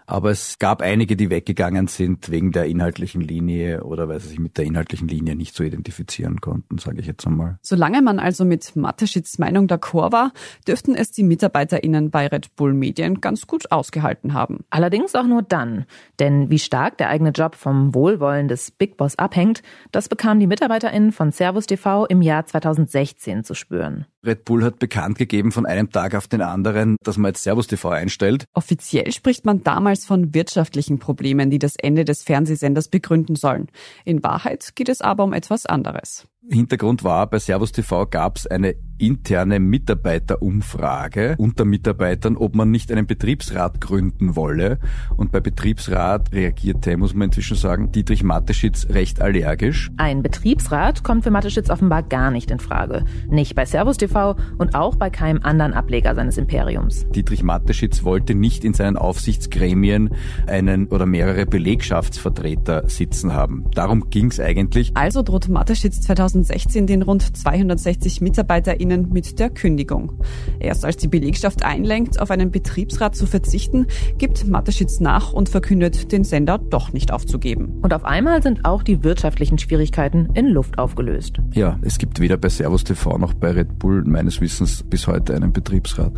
Aber 0.09 0.31
es 0.31 0.57
gab 0.57 0.81
einige, 0.81 1.17
die 1.17 1.29
weggegangen 1.29 1.87
sind 1.87 2.31
wegen 2.31 2.53
der 2.53 2.65
inhaltlichen 2.65 3.19
Linie 3.19 3.83
oder 3.83 4.07
weil 4.07 4.21
sie 4.21 4.29
sich 4.29 4.39
mit 4.39 4.57
der 4.57 4.63
inhaltlichen 4.63 5.09
Linie 5.09 5.35
nicht 5.35 5.53
so 5.53 5.65
identifizieren 5.65 6.39
konnten, 6.39 6.77
sage 6.77 7.01
ich 7.01 7.07
jetzt 7.07 7.27
einmal. 7.27 7.59
Solange 7.61 8.01
man 8.01 8.17
also 8.17 8.45
mit 8.45 8.73
Mateschitz 8.77 9.37
Meinung 9.37 9.67
d'accord 9.67 10.13
war, 10.13 10.31
dürften 10.65 10.95
es 10.95 11.11
die 11.11 11.23
MitarbeiterInnen 11.23 12.09
bei 12.09 12.27
Red 12.27 12.55
Bull 12.55 12.73
Medien 12.73 13.19
ganz 13.19 13.47
gut 13.47 13.69
ausgehalten 13.69 14.33
haben. 14.33 14.63
Allerdings 14.69 15.13
auch 15.13 15.27
nur 15.27 15.41
dann. 15.41 15.85
Denn 16.19 16.49
wie 16.49 16.59
stark 16.59 16.97
der 16.97 17.09
eigene 17.09 17.31
Job 17.31 17.55
vom 17.55 17.93
Wohlwollen 17.93 18.47
des 18.47 18.71
Big 18.71 18.95
Boss 18.95 19.19
abhängt, 19.19 19.61
das 19.91 20.07
bekamen 20.07 20.39
die 20.39 20.47
MitarbeiterInnen 20.47 21.11
von 21.11 21.33
Servus 21.33 21.65
TV 21.65 22.05
im 22.05 22.21
Jahr 22.21 22.45
2016 22.45 23.43
zu 23.43 23.55
spüren. 23.55 24.05
Red 24.27 24.45
Bull 24.45 24.63
hat 24.63 24.77
bekannt 24.77 25.17
gegeben 25.17 25.51
von 25.51 25.65
einem 25.65 25.89
Tag 25.89 26.13
auf 26.13 26.27
den 26.27 26.41
anderen, 26.41 26.97
dass 27.03 27.17
man 27.17 27.29
jetzt 27.29 27.43
Servus 27.43 27.67
TV 27.67 27.89
einstellt. 27.89 28.45
Offiziell 28.53 29.11
spricht 29.13 29.45
man 29.45 29.63
damals 29.63 30.05
von 30.05 30.33
wirtschaftlichen 30.33 30.99
Problemen, 30.99 31.49
die 31.49 31.59
das 31.59 31.75
Ende 31.77 32.05
des 32.05 32.23
Fernsehsenders 32.23 32.89
begründen 32.89 33.35
sollen. 33.35 33.67
In 34.05 34.21
Wahrheit 34.23 34.75
geht 34.75 34.89
es 34.89 35.01
aber 35.01 35.23
um 35.23 35.33
etwas 35.33 35.65
anderes. 35.65 36.27
Hintergrund 36.49 37.03
war, 37.03 37.27
bei 37.27 37.39
Servus 37.39 37.71
TV 37.71 38.05
gab 38.05 38.37
es 38.37 38.47
eine 38.47 38.75
interne 38.99 39.59
Mitarbeiterumfrage 39.59 41.35
unter 41.37 41.65
Mitarbeitern, 41.65 42.35
ob 42.35 42.55
man 42.55 42.71
nicht 42.71 42.91
einen 42.91 43.05
Betriebsrat 43.05 43.81
gründen 43.81 44.35
wolle. 44.35 44.79
Und 45.15 45.31
bei 45.31 45.39
Betriebsrat 45.39 46.31
reagierte, 46.31 46.97
muss 46.97 47.13
man 47.13 47.27
inzwischen 47.27 47.57
sagen, 47.57 47.91
Dietrich 47.91 48.23
Mateschitz 48.23 48.87
recht 48.89 49.21
allergisch. 49.21 49.91
Ein 49.97 50.23
Betriebsrat 50.23 51.03
kommt 51.03 51.23
für 51.23 51.31
Mateschitz 51.31 51.69
offenbar 51.69 52.03
gar 52.03 52.31
nicht 52.31 52.49
in 52.49 52.59
Frage. 52.59 53.05
Nicht 53.29 53.55
bei 53.55 53.65
Servus 53.65 53.97
TV 53.97 54.35
und 54.57 54.73
auch 54.73 54.95
bei 54.95 55.09
keinem 55.09 55.41
anderen 55.43 55.73
Ableger 55.73 56.15
seines 56.15 56.37
Imperiums. 56.37 57.05
Dietrich 57.09 57.43
Mateschitz 57.43 58.03
wollte 58.03 58.35
nicht 58.35 58.63
in 58.63 58.73
seinen 58.73 58.97
Aufsichtsgremien 58.97 60.09
einen 60.47 60.87
oder 60.87 61.05
mehrere 61.05 61.45
Belegschaftsvertreter 61.45 62.89
sitzen 62.89 63.33
haben. 63.33 63.65
Darum 63.75 64.09
ging 64.09 64.27
es 64.27 64.39
eigentlich. 64.39 64.91
Also 64.95 65.21
droht 65.21 65.49
Mateschitz 65.49 66.01
2016 66.27 66.87
den 66.87 67.01
rund 67.01 67.37
260 67.37 68.21
MitarbeiterInnen 68.21 69.09
mit 69.11 69.39
der 69.39 69.49
Kündigung. 69.49 70.13
Erst 70.59 70.85
als 70.85 70.97
die 70.97 71.07
Belegschaft 71.07 71.63
einlenkt, 71.63 72.19
auf 72.19 72.31
einen 72.31 72.51
Betriebsrat 72.51 73.15
zu 73.15 73.25
verzichten, 73.25 73.87
gibt 74.17 74.47
Mateschitz 74.47 74.99
nach 74.99 75.33
und 75.33 75.49
verkündet, 75.49 76.11
den 76.11 76.23
Sender 76.23 76.57
doch 76.57 76.91
nicht 76.91 77.11
aufzugeben. 77.11 77.79
Und 77.81 77.93
auf 77.93 78.03
einmal 78.03 78.43
sind 78.43 78.65
auch 78.65 78.83
die 78.83 79.03
wirtschaftlichen 79.03 79.57
Schwierigkeiten 79.57 80.29
in 80.33 80.47
Luft 80.47 80.77
aufgelöst. 80.79 81.37
Ja, 81.53 81.79
es 81.81 81.97
gibt 81.97 82.19
weder 82.19 82.37
bei 82.37 82.49
Servus 82.49 82.83
TV 82.83 83.17
noch 83.17 83.33
bei 83.33 83.51
Red 83.51 83.79
Bull 83.79 84.03
meines 84.03 84.41
Wissens 84.41 84.83
bis 84.83 85.07
heute 85.07 85.33
einen 85.35 85.53
Betriebsrat. 85.53 86.13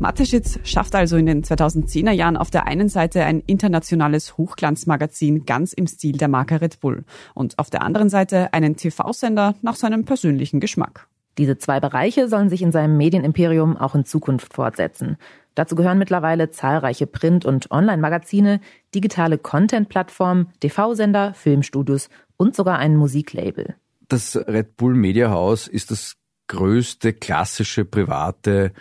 Mateschitz 0.00 0.58
schafft 0.64 0.94
also 0.94 1.18
in 1.18 1.26
den 1.26 1.44
2010er 1.44 2.10
Jahren 2.10 2.38
auf 2.38 2.50
der 2.50 2.66
einen 2.66 2.88
Seite 2.88 3.22
ein 3.24 3.40
internationales 3.40 4.38
Hochglanzmagazin 4.38 5.44
ganz 5.44 5.74
im 5.74 5.86
Stil 5.86 6.16
der 6.16 6.28
Marke 6.28 6.62
Red 6.62 6.80
Bull 6.80 7.04
und 7.34 7.58
auf 7.58 7.68
der 7.68 7.82
anderen 7.82 8.08
Seite 8.08 8.54
einen 8.54 8.76
TV-Sender 8.76 9.56
nach 9.60 9.76
seinem 9.76 10.06
persönlichen 10.06 10.58
Geschmack. 10.58 11.06
Diese 11.36 11.58
zwei 11.58 11.80
Bereiche 11.80 12.28
sollen 12.28 12.48
sich 12.48 12.62
in 12.62 12.72
seinem 12.72 12.96
Medienimperium 12.96 13.76
auch 13.76 13.94
in 13.94 14.06
Zukunft 14.06 14.54
fortsetzen. 14.54 15.18
Dazu 15.54 15.74
gehören 15.74 15.98
mittlerweile 15.98 16.50
zahlreiche 16.50 17.06
Print- 17.06 17.44
und 17.44 17.70
Online-Magazine, 17.70 18.62
digitale 18.94 19.36
Content-Plattformen, 19.36 20.48
TV-Sender, 20.60 21.34
Filmstudios 21.34 22.08
und 22.38 22.56
sogar 22.56 22.78
ein 22.78 22.96
Musiklabel. 22.96 23.74
Das 24.08 24.34
Red 24.34 24.78
Bull 24.78 24.94
Media 24.94 25.30
House 25.30 25.68
ist 25.68 25.90
das 25.90 26.16
größte 26.48 27.12
klassische 27.12 27.84
private 27.84 28.72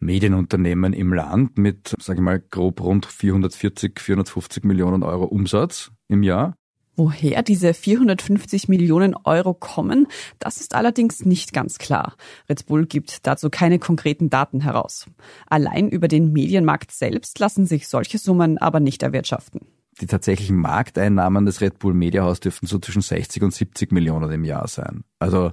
Medienunternehmen 0.00 0.92
im 0.92 1.12
Land 1.12 1.58
mit, 1.58 1.94
sage 2.00 2.18
ich 2.18 2.24
mal, 2.24 2.40
grob 2.40 2.80
rund 2.80 3.06
440, 3.06 3.98
450 3.98 4.64
Millionen 4.64 5.02
Euro 5.02 5.24
Umsatz 5.24 5.90
im 6.08 6.22
Jahr. 6.22 6.54
Woher 6.98 7.44
diese 7.44 7.74
450 7.74 8.66
Millionen 8.66 9.14
Euro 9.14 9.54
kommen, 9.54 10.08
das 10.40 10.56
ist 10.56 10.74
allerdings 10.74 11.24
nicht 11.24 11.52
ganz 11.52 11.78
klar. 11.78 12.16
Red 12.50 12.66
Bull 12.66 12.86
gibt 12.86 13.24
dazu 13.24 13.50
keine 13.50 13.78
konkreten 13.78 14.30
Daten 14.30 14.60
heraus. 14.60 15.06
Allein 15.46 15.88
über 15.88 16.08
den 16.08 16.32
Medienmarkt 16.32 16.90
selbst 16.90 17.38
lassen 17.38 17.66
sich 17.66 17.86
solche 17.86 18.18
Summen 18.18 18.58
aber 18.58 18.80
nicht 18.80 19.04
erwirtschaften. 19.04 19.60
Die 20.00 20.06
tatsächlichen 20.06 20.56
Markteinnahmen 20.56 21.46
des 21.46 21.60
Red 21.60 21.78
Bull 21.78 21.94
Media 21.94 22.24
House 22.24 22.40
dürften 22.40 22.66
so 22.66 22.80
zwischen 22.80 23.02
60 23.02 23.44
und 23.44 23.54
70 23.54 23.92
Millionen 23.92 24.32
im 24.32 24.44
Jahr 24.44 24.66
sein. 24.66 25.04
Also 25.20 25.52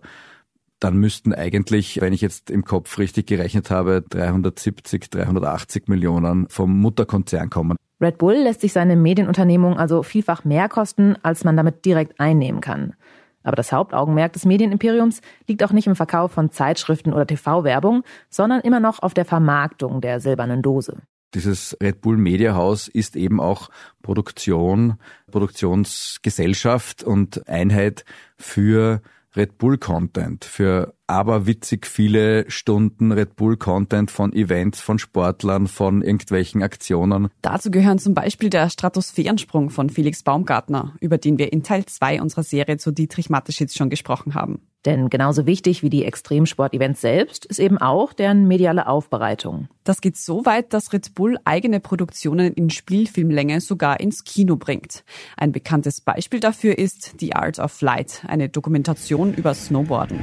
dann 0.86 0.98
müssten 0.98 1.34
eigentlich, 1.34 2.00
wenn 2.00 2.14
ich 2.14 2.22
jetzt 2.22 2.52
im 2.52 2.64
Kopf 2.64 3.00
richtig 3.00 3.26
gerechnet 3.26 3.72
habe, 3.72 4.04
370, 4.08 5.10
380 5.10 5.88
Millionen 5.88 6.48
vom 6.48 6.80
Mutterkonzern 6.80 7.50
kommen. 7.50 7.76
Red 8.00 8.20
Bull 8.20 8.36
lässt 8.36 8.62
sich 8.62 8.72
seine 8.72 8.96
Medienunternehmung 8.96 9.80
also 9.80 10.04
vielfach 10.04 10.46
mehr 10.46 10.70
kosten, 10.70 11.16
als 11.24 11.44
man 11.44 11.58
damit 11.58 11.86
direkt 11.86 12.20
einnehmen 12.20 12.62
kann. 12.62 12.94
Aber 13.42 13.56
das 13.56 13.72
Hauptaugenmerk 13.72 14.34
des 14.34 14.46
Medienimperiums 14.46 15.22
liegt 15.48 15.64
auch 15.64 15.72
nicht 15.72 15.88
im 15.88 15.96
Verkauf 15.96 16.32
von 16.32 16.52
Zeitschriften 16.52 17.14
oder 17.14 17.26
TV-Werbung, 17.26 18.04
sondern 18.30 18.62
immer 18.62 18.80
noch 18.80 19.00
auf 19.00 19.16
der 19.16 19.26
Vermarktung 19.26 20.02
der 20.02 20.20
silbernen 20.20 20.62
Dose. 20.62 20.98
Dieses 21.34 21.76
Red 21.82 22.02
Bull 22.02 22.18
Media 22.18 22.54
House 22.54 22.88
ist 22.88 23.16
eben 23.16 23.42
auch 23.42 23.70
Produktion, 24.04 24.96
Produktionsgesellschaft 25.32 27.04
und 27.04 27.50
Einheit 27.50 28.06
für 28.38 29.02
Red 29.36 29.58
Bull 29.58 29.78
Content, 29.78 30.46
für 30.46 30.94
aberwitzig 31.08 31.86
viele 31.86 32.50
Stunden 32.50 33.12
Red 33.12 33.36
Bull 33.36 33.58
Content 33.58 34.10
von 34.12 34.34
Events, 34.34 34.82
von 34.82 34.98
Sportlern, 34.98 35.68
von 35.68 36.02
irgendwelchen 36.02 36.64
Aktionen. 36.64 37.30
Dazu 37.42 37.70
gehören 37.72 38.00
zum 38.00 38.14
Beispiel 38.14 38.50
der 38.50 38.70
Stratosphärensprung 38.70 39.70
von 39.70 39.90
Felix 39.90 40.24
Baumgartner, 40.24 40.96
über 41.02 41.18
den 41.18 41.38
wir 41.38 41.52
in 41.52 41.64
Teil 41.64 41.86
2 41.86 42.22
unserer 42.22 42.44
Serie 42.44 42.78
zu 42.78 42.92
Dietrich 42.92 43.30
Mateschitz 43.30 43.76
schon 43.76 43.90
gesprochen 43.90 44.36
haben. 44.36 44.62
Denn 44.86 45.10
genauso 45.10 45.46
wichtig 45.46 45.84
wie 45.84 45.90
die 45.90 46.06
Extremsport-Events 46.06 47.02
selbst 47.02 47.46
ist 47.46 47.60
eben 47.60 47.78
auch 47.80 48.14
deren 48.14 48.48
mediale 48.48 48.88
Aufbereitung. 48.88 49.68
Das 49.84 50.02
geht 50.02 50.18
so 50.18 50.46
weit, 50.46 50.74
dass 50.74 50.94
Red 50.94 51.16
Bull 51.16 51.38
eigene 51.44 51.80
Produktionen 51.80 52.54
in 52.54 52.70
Spielfilmlänge 52.70 53.62
sogar 53.62 54.00
ins 54.00 54.24
Kino 54.24 54.56
bringt. 54.56 55.04
Ein 55.38 55.52
bekanntes 55.52 56.02
Beispiel 56.02 56.40
dafür 56.40 56.78
ist 56.78 57.16
The 57.20 57.34
Art 57.34 57.60
of 57.60 57.72
Flight, 57.72 58.24
eine 58.28 58.50
Dokumentation 58.50 59.34
über 59.34 59.54
Snowboarden. 59.54 60.20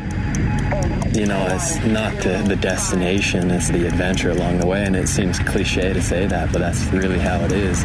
you 1.14 1.26
know, 1.26 1.46
it's 1.50 1.76
not 1.84 2.12
the, 2.22 2.42
the 2.48 2.56
destination, 2.56 3.50
it's 3.50 3.68
the 3.68 3.86
adventure 3.86 4.30
along 4.30 4.58
the 4.58 4.66
way. 4.66 4.84
And 4.84 4.96
it 4.96 5.08
seems 5.08 5.38
cliche 5.38 5.92
to 5.92 6.00
say 6.00 6.26
that, 6.26 6.52
but 6.52 6.60
that's 6.60 6.84
really 6.86 7.18
how 7.18 7.40
it 7.44 7.52
is. 7.52 7.84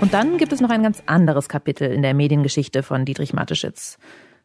Und 0.00 0.14
dann 0.14 0.38
gibt 0.38 0.52
es 0.52 0.60
noch 0.60 0.70
ein 0.70 0.82
ganz 0.82 1.02
anderes 1.06 1.48
Kapitel 1.48 1.90
in 1.90 2.02
der 2.02 2.14
Mediengeschichte 2.14 2.82
von 2.84 3.04
Dietrich 3.04 3.32
Mateschitz. 3.32 3.98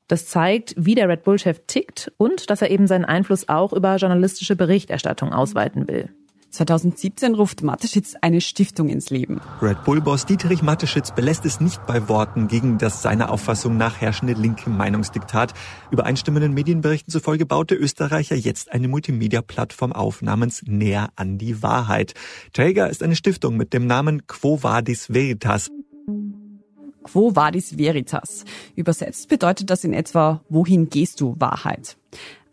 Das 0.07 0.25
zeigt, 0.25 0.73
wie 0.77 0.95
der 0.95 1.07
Red 1.07 1.23
Bull-Chef 1.23 1.61
tickt 1.67 2.11
und 2.17 2.49
dass 2.49 2.61
er 2.61 2.71
eben 2.71 2.87
seinen 2.87 3.05
Einfluss 3.05 3.47
auch 3.49 3.71
über 3.71 3.95
journalistische 3.97 4.55
Berichterstattung 4.55 5.31
ausweiten 5.31 5.87
will. 5.87 6.09
2017 6.53 7.33
ruft 7.33 7.63
Mateschitz 7.63 8.15
eine 8.21 8.39
Stiftung 8.39 8.87
ins 8.87 9.09
Leben. 9.09 9.41
Red 9.59 9.83
Bull-Boss 9.85 10.27
Dietrich 10.27 10.61
Mateschitz 10.61 11.11
belässt 11.11 11.45
es 11.45 11.59
nicht 11.59 11.83
bei 11.87 12.07
Worten 12.07 12.47
gegen 12.47 12.77
das 12.77 13.01
seiner 13.01 13.31
Auffassung 13.31 13.75
nach 13.75 13.99
herrschende 13.99 14.33
linke 14.33 14.69
Meinungsdiktat. 14.69 15.53
Übereinstimmenden 15.89 16.53
Medienberichten 16.53 17.11
zufolge 17.11 17.47
baut 17.47 17.71
der 17.71 17.81
Österreicher 17.81 18.35
jetzt 18.35 18.71
eine 18.71 18.87
Multimedia-Plattform 18.87 19.93
auf 19.93 20.21
namens 20.21 20.61
Näher 20.67 21.09
an 21.15 21.39
die 21.39 21.63
Wahrheit. 21.63 22.13
Träger 22.53 22.87
ist 22.87 23.01
eine 23.01 23.15
Stiftung 23.15 23.57
mit 23.57 23.73
dem 23.73 23.87
Namen 23.87 24.27
Quo 24.27 24.61
Vadis 24.61 25.11
Veritas. 25.11 25.71
Quo 27.03 27.35
Vadis 27.35 27.77
Veritas. 27.79 28.45
Übersetzt 28.75 29.27
bedeutet 29.27 29.71
das 29.71 29.83
in 29.83 29.93
etwa 29.93 30.41
Wohin 30.49 30.89
gehst 30.89 31.19
du 31.19 31.35
Wahrheit? 31.39 31.97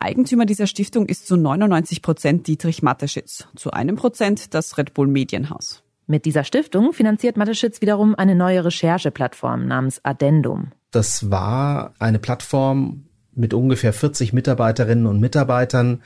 Eigentümer 0.00 0.46
dieser 0.46 0.66
Stiftung 0.66 1.06
ist 1.06 1.26
zu 1.26 1.36
99 1.36 2.00
Prozent 2.00 2.46
Dietrich 2.46 2.82
Mateschitz, 2.82 3.46
zu 3.54 3.70
einem 3.70 3.96
Prozent 3.96 4.54
das 4.54 4.78
Red 4.78 4.94
Bull 4.94 5.06
Medienhaus. 5.06 5.82
Mit 6.06 6.24
dieser 6.24 6.42
Stiftung 6.42 6.94
finanziert 6.94 7.36
Mateschitz 7.36 7.82
wiederum 7.82 8.14
eine 8.14 8.34
neue 8.34 8.64
Rechercheplattform 8.64 9.66
namens 9.66 10.00
Addendum. 10.02 10.72
Das 10.90 11.30
war 11.30 11.92
eine 11.98 12.18
Plattform 12.18 13.04
mit 13.34 13.54
ungefähr 13.54 13.92
40 13.92 14.32
Mitarbeiterinnen 14.32 15.06
und 15.06 15.20
Mitarbeitern 15.20 16.02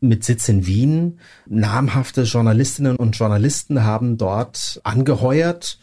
mit 0.00 0.24
Sitz 0.24 0.48
in 0.48 0.66
Wien. 0.66 1.18
Namhafte 1.46 2.22
Journalistinnen 2.22 2.96
und 2.96 3.16
Journalisten 3.16 3.84
haben 3.84 4.16
dort 4.16 4.80
angeheuert, 4.84 5.78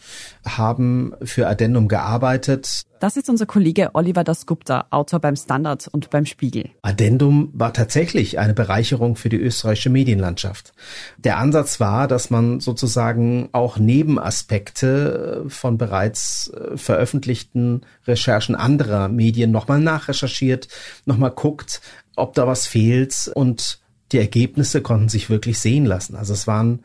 haben 0.45 1.13
für 1.21 1.47
Addendum 1.47 1.87
gearbeitet. 1.87 2.83
Das 2.99 3.17
ist 3.17 3.29
unser 3.29 3.45
Kollege 3.45 3.89
Oliver 3.93 4.23
Dasgupta, 4.23 4.87
Autor 4.89 5.19
beim 5.19 5.35
Standard 5.35 5.87
und 5.91 6.09
beim 6.09 6.25
Spiegel. 6.25 6.69
Addendum 6.81 7.49
war 7.53 7.73
tatsächlich 7.73 8.39
eine 8.39 8.53
Bereicherung 8.53 9.17
für 9.17 9.27
die 9.27 9.37
österreichische 9.37 9.89
Medienlandschaft. 9.89 10.73
Der 11.17 11.37
Ansatz 11.37 11.79
war, 11.81 12.07
dass 12.07 12.29
man 12.29 12.61
sozusagen 12.61 13.49
auch 13.51 13.77
Nebenaspekte 13.77 15.43
von 15.47 15.77
bereits 15.77 16.49
äh, 16.49 16.77
veröffentlichten 16.77 17.81
Recherchen 18.07 18.55
anderer 18.55 19.09
Medien 19.09 19.51
nochmal 19.51 19.81
nachrecherchiert, 19.81 20.69
nochmal 21.05 21.31
guckt, 21.31 21.81
ob 22.15 22.33
da 22.33 22.47
was 22.47 22.65
fehlt 22.65 23.29
und 23.35 23.79
die 24.13 24.19
Ergebnisse 24.19 24.81
konnten 24.81 25.09
sich 25.09 25.29
wirklich 25.29 25.59
sehen 25.59 25.85
lassen. 25.85 26.15
Also 26.15 26.33
es 26.33 26.47
waren 26.47 26.83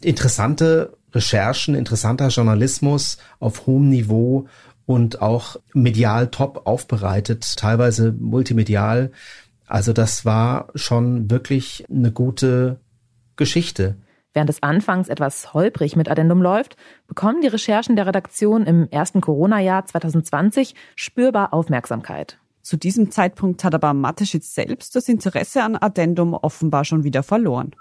interessante 0.00 0.96
Recherchen, 1.12 1.74
interessanter 1.74 2.28
Journalismus 2.28 3.18
auf 3.38 3.66
hohem 3.66 3.90
Niveau 3.90 4.46
und 4.86 5.22
auch 5.22 5.56
medial 5.74 6.28
top 6.28 6.62
aufbereitet, 6.66 7.56
teilweise 7.56 8.12
multimedial. 8.12 9.12
Also 9.66 9.92
das 9.92 10.24
war 10.24 10.68
schon 10.74 11.30
wirklich 11.30 11.84
eine 11.90 12.12
gute 12.12 12.80
Geschichte. 13.36 13.96
Während 14.34 14.48
es 14.48 14.62
anfangs 14.62 15.08
etwas 15.08 15.52
holprig 15.52 15.94
mit 15.94 16.10
Addendum 16.10 16.40
läuft, 16.40 16.76
bekommen 17.06 17.42
die 17.42 17.48
Recherchen 17.48 17.96
der 17.96 18.06
Redaktion 18.06 18.64
im 18.64 18.88
ersten 18.90 19.20
Corona-Jahr 19.20 19.84
2020 19.84 20.74
spürbar 20.96 21.52
Aufmerksamkeit. 21.52 22.38
Zu 22.62 22.76
diesem 22.76 23.10
Zeitpunkt 23.10 23.62
hat 23.64 23.74
aber 23.74 23.92
Mateschitz 23.92 24.54
selbst 24.54 24.94
das 24.96 25.08
Interesse 25.08 25.62
an 25.62 25.76
Addendum 25.76 26.32
offenbar 26.32 26.84
schon 26.84 27.04
wieder 27.04 27.22
verloren. 27.22 27.72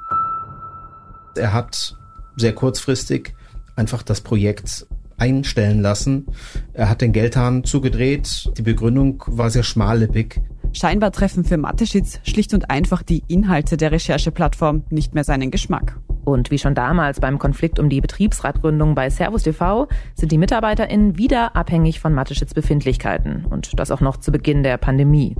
Er 1.36 1.54
hat 1.54 1.96
sehr 2.36 2.54
kurzfristig 2.54 3.34
einfach 3.76 4.04
das 4.04 4.22
Projekt 4.22 4.88
einstellen 5.22 5.82
lassen. 5.82 6.26
Er 6.74 6.90
hat 6.90 7.02
den 7.02 7.14
Geldhahn 7.14 7.64
zugedreht. 7.64 8.52
Die 8.58 8.64
Begründung 8.64 9.24
war 9.28 9.52
sehr 9.52 9.64
schmallippig. 9.64 10.42
Scheinbar 10.74 11.12
treffen 11.12 11.44
für 11.44 11.58
Mateschitz 11.58 12.20
schlicht 12.24 12.54
und 12.54 12.72
einfach 12.72 13.04
die 13.04 13.24
Inhalte 13.28 13.78
der 13.78 13.92
Rechercheplattform 13.92 14.84
nicht 14.90 15.14
mehr 15.14 15.24
seinen 15.24 15.52
Geschmack. 15.52 16.00
Und 16.24 16.50
wie 16.50 16.58
schon 16.58 16.76
damals 16.76 17.20
beim 17.20 17.40
Konflikt 17.40 17.78
um 17.78 17.90
die 17.90 18.02
Betriebsratgründung 18.02 18.96
bei 18.96 19.10
Servus 19.10 19.44
TV 19.44 19.88
sind 20.16 20.32
die 20.32 20.38
MitarbeiterInnen 20.38 21.18
wieder 21.18 21.56
abhängig 21.56 22.00
von 22.00 22.14
Mateschitz 22.14 22.54
Befindlichkeiten. 22.54 23.46
Und 23.46 23.80
das 23.80 23.92
auch 23.92 24.02
noch 24.02 24.18
zu 24.18 24.32
Beginn 24.32 24.64
der 24.64 24.78
Pandemie. 24.78 25.36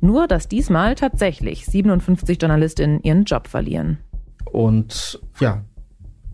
Nur, 0.00 0.28
dass 0.28 0.48
diesmal 0.48 0.94
tatsächlich 0.94 1.66
57 1.66 2.40
JournalistInnen 2.40 3.02
ihren 3.02 3.24
Job 3.24 3.48
verlieren. 3.48 3.98
Und 4.44 5.20
ja, 5.40 5.64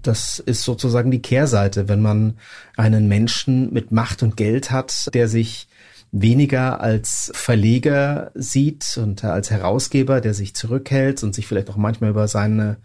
das 0.03 0.39
ist 0.39 0.63
sozusagen 0.63 1.11
die 1.11 1.23
Kehrseite, 1.23 1.89
wenn 1.89 2.01
man 2.01 2.39
einen 2.77 3.09
Menschen 3.09 3.73
mit 3.73 3.93
Macht 3.93 4.23
und 4.23 4.37
Geld 4.37 4.71
hat, 4.71 5.11
der 5.15 5.29
sich 5.29 5.69
weniger 6.13 6.81
als 6.81 7.31
Verleger 7.35 8.33
sieht 8.35 8.99
und 9.01 9.23
als 9.25 9.51
Herausgeber, 9.51 10.21
der 10.21 10.35
sich 10.35 10.55
zurückhält 10.55 11.23
und 11.23 11.35
sich 11.35 11.47
vielleicht 11.47 11.71
auch 11.71 11.77
manchmal 11.77 12.11
über 12.11 12.27
seine 12.27 12.79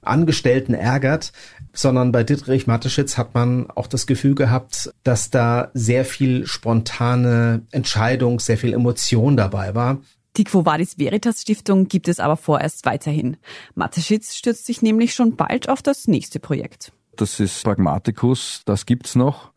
Angestellten 0.00 0.72
ärgert, 0.72 1.32
sondern 1.74 2.10
bei 2.10 2.24
Dietrich 2.24 2.66
Mateschitz 2.66 3.18
hat 3.18 3.34
man 3.34 3.70
auch 3.70 3.86
das 3.86 4.06
Gefühl 4.06 4.34
gehabt, 4.34 4.92
dass 5.04 5.30
da 5.30 5.70
sehr 5.74 6.04
viel 6.04 6.46
spontane 6.46 7.62
Entscheidung, 7.70 8.40
sehr 8.40 8.56
viel 8.56 8.72
Emotion 8.72 9.36
dabei 9.36 9.74
war. 9.74 9.98
Die 10.36 10.44
Quo 10.44 10.64
Vadis 10.64 10.98
Veritas 10.98 11.42
Stiftung 11.42 11.88
gibt 11.88 12.08
es 12.08 12.20
aber 12.20 12.36
vorerst 12.36 12.84
weiterhin. 12.86 13.36
Mateschitz 13.74 14.34
stürzt 14.36 14.66
sich 14.66 14.82
nämlich 14.82 15.14
schon 15.14 15.36
bald 15.36 15.68
auf 15.68 15.82
das 15.82 16.06
nächste 16.06 16.38
Projekt. 16.38 16.92
Das 17.16 17.40
ist 17.40 17.64
Pragmaticus, 17.64 18.62
das 18.64 18.86
gibt's 18.86 19.14
noch. 19.14 19.49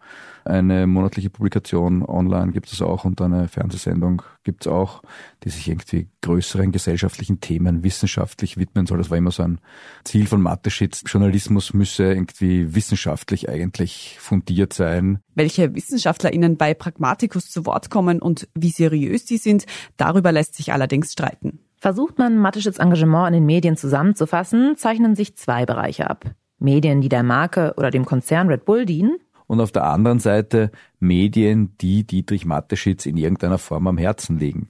Eine 0.45 0.87
monatliche 0.87 1.29
Publikation 1.29 2.03
online 2.03 2.51
gibt 2.51 2.71
es 2.71 2.81
auch 2.81 3.05
und 3.05 3.21
eine 3.21 3.47
Fernsehsendung 3.47 4.21
gibt 4.43 4.65
es 4.65 4.71
auch, 4.71 5.01
die 5.43 5.49
sich 5.49 5.69
irgendwie 5.69 6.09
größeren 6.21 6.71
gesellschaftlichen 6.71 7.39
Themen 7.39 7.83
wissenschaftlich 7.83 8.57
widmen 8.57 8.85
soll. 8.85 8.97
Das 8.97 9.09
war 9.09 9.17
immer 9.17 9.31
so 9.31 9.43
ein 9.43 9.59
Ziel 10.03 10.27
von 10.27 10.41
Mateschitz. 10.41 11.03
Journalismus 11.05 11.73
müsse 11.73 12.13
irgendwie 12.13 12.75
wissenschaftlich 12.75 13.47
eigentlich 13.49 14.17
fundiert 14.19 14.73
sein. 14.73 15.19
Welche 15.33 15.73
WissenschaftlerInnen 15.75 16.57
bei 16.57 16.73
Pragmaticus 16.73 17.49
zu 17.49 17.65
Wort 17.65 17.89
kommen 17.89 18.21
und 18.21 18.49
wie 18.53 18.71
seriös 18.71 19.25
die 19.25 19.37
sind, 19.37 19.65
darüber 19.95 20.31
lässt 20.31 20.55
sich 20.55 20.73
allerdings 20.73 21.13
streiten. 21.13 21.59
Versucht 21.77 22.17
man 22.17 22.37
Mateschitz 22.37 22.79
Engagement 22.79 23.27
in 23.27 23.33
den 23.33 23.45
Medien 23.45 23.77
zusammenzufassen, 23.77 24.75
zeichnen 24.77 25.15
sich 25.15 25.35
zwei 25.35 25.65
Bereiche 25.65 26.09
ab. 26.09 26.31
Medien, 26.59 27.01
die 27.01 27.09
der 27.09 27.23
Marke 27.23 27.73
oder 27.77 27.91
dem 27.91 28.05
Konzern 28.05 28.47
Red 28.47 28.65
Bull 28.65 28.85
dienen 28.85 29.17
und 29.53 29.61
auf 29.61 29.71
der 29.71 29.85
anderen 29.85 30.19
Seite 30.19 30.71
Medien, 30.99 31.77
die 31.79 32.05
Dietrich 32.05 32.45
Mateschitz 32.45 33.05
in 33.05 33.17
irgendeiner 33.17 33.57
Form 33.57 33.87
am 33.87 33.97
Herzen 33.97 34.37
liegen. 34.37 34.69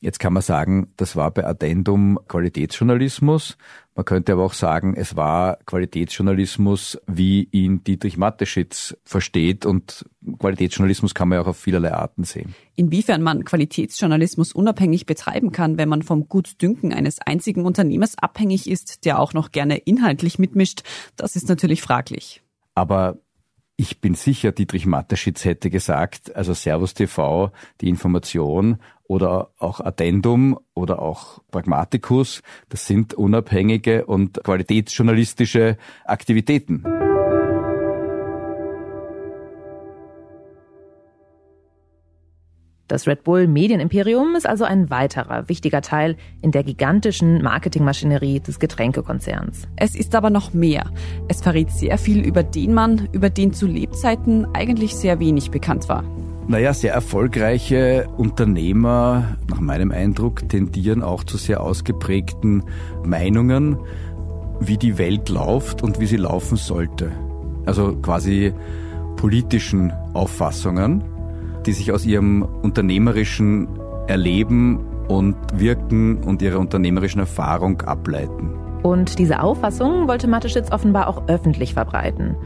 Jetzt 0.00 0.20
kann 0.20 0.32
man 0.32 0.42
sagen, 0.42 0.92
das 0.96 1.16
war 1.16 1.32
bei 1.32 1.44
Addendum 1.44 2.20
Qualitätsjournalismus. 2.28 3.56
Man 3.96 4.04
könnte 4.04 4.32
aber 4.32 4.44
auch 4.44 4.52
sagen, 4.52 4.94
es 4.94 5.16
war 5.16 5.58
Qualitätsjournalismus, 5.66 7.00
wie 7.08 7.48
ihn 7.50 7.82
Dietrich 7.82 8.16
Mateschitz 8.16 8.96
versteht. 9.04 9.66
Und 9.66 10.04
Qualitätsjournalismus 10.38 11.14
kann 11.14 11.28
man 11.28 11.36
ja 11.36 11.42
auch 11.42 11.48
auf 11.48 11.56
vielerlei 11.56 11.92
Arten 11.92 12.22
sehen. 12.22 12.54
Inwiefern 12.76 13.22
man 13.22 13.44
Qualitätsjournalismus 13.44 14.52
unabhängig 14.52 15.04
betreiben 15.04 15.50
kann, 15.50 15.78
wenn 15.78 15.88
man 15.88 16.02
vom 16.02 16.28
Gutdünken 16.28 16.92
eines 16.92 17.18
einzigen 17.18 17.64
Unternehmers 17.64 18.16
abhängig 18.16 18.70
ist, 18.70 19.04
der 19.04 19.18
auch 19.18 19.32
noch 19.32 19.50
gerne 19.50 19.78
inhaltlich 19.78 20.38
mitmischt, 20.38 20.82
das 21.16 21.34
ist 21.34 21.48
natürlich 21.48 21.82
fraglich. 21.82 22.40
Aber 22.76 23.18
ich 23.80 24.00
bin 24.00 24.14
sicher, 24.14 24.50
Dietrich 24.50 24.86
Mateschitz 24.86 25.44
hätte 25.44 25.70
gesagt, 25.70 26.34
also 26.34 26.52
Servus 26.52 26.94
TV, 26.94 27.52
die 27.80 27.88
Information 27.88 28.78
oder 29.04 29.52
auch 29.58 29.80
Addendum 29.80 30.58
oder 30.74 31.00
auch 31.00 31.38
Pragmaticus, 31.52 32.42
das 32.70 32.88
sind 32.88 33.14
unabhängige 33.14 34.04
und 34.04 34.42
qualitätsjournalistische 34.42 35.78
Aktivitäten. 36.04 37.07
Das 42.88 43.06
Red 43.06 43.22
Bull 43.22 43.46
Medienimperium 43.46 44.34
ist 44.34 44.48
also 44.48 44.64
ein 44.64 44.88
weiterer 44.88 45.46
wichtiger 45.50 45.82
Teil 45.82 46.16
in 46.40 46.52
der 46.52 46.62
gigantischen 46.62 47.42
Marketingmaschinerie 47.42 48.40
des 48.40 48.58
Getränkekonzerns. 48.58 49.68
Es 49.76 49.94
ist 49.94 50.14
aber 50.14 50.30
noch 50.30 50.54
mehr. 50.54 50.90
Es 51.28 51.42
verrät 51.42 51.70
sehr 51.70 51.98
viel 51.98 52.24
über 52.24 52.42
den 52.42 52.72
Mann, 52.72 53.06
über 53.12 53.28
den 53.28 53.52
zu 53.52 53.66
Lebzeiten 53.66 54.46
eigentlich 54.54 54.96
sehr 54.96 55.20
wenig 55.20 55.50
bekannt 55.50 55.90
war. 55.90 56.02
Naja, 56.46 56.72
sehr 56.72 56.94
erfolgreiche 56.94 58.08
Unternehmer, 58.16 59.36
nach 59.50 59.60
meinem 59.60 59.90
Eindruck, 59.90 60.48
tendieren 60.48 61.02
auch 61.02 61.24
zu 61.24 61.36
sehr 61.36 61.62
ausgeprägten 61.62 62.62
Meinungen, 63.04 63.76
wie 64.60 64.78
die 64.78 64.96
Welt 64.96 65.28
läuft 65.28 65.82
und 65.82 66.00
wie 66.00 66.06
sie 66.06 66.16
laufen 66.16 66.56
sollte. 66.56 67.12
Also 67.66 67.96
quasi 67.96 68.54
politischen 69.16 69.92
Auffassungen 70.14 71.17
die 71.68 71.74
sich 71.74 71.92
aus 71.92 72.06
ihrem 72.06 72.48
unternehmerischen 72.62 73.68
Erleben 74.06 74.78
und 75.08 75.36
Wirken 75.52 76.16
und 76.24 76.40
ihre 76.40 76.58
unternehmerischen 76.58 77.18
Erfahrung 77.20 77.82
ableiten. 77.82 78.54
Und 78.82 79.18
diese 79.18 79.42
Auffassung 79.42 80.08
wollte 80.08 80.28
Mateschitz 80.28 80.72
offenbar 80.72 81.08
auch 81.08 81.28
öffentlich 81.28 81.74
verbreiten. 81.74 82.36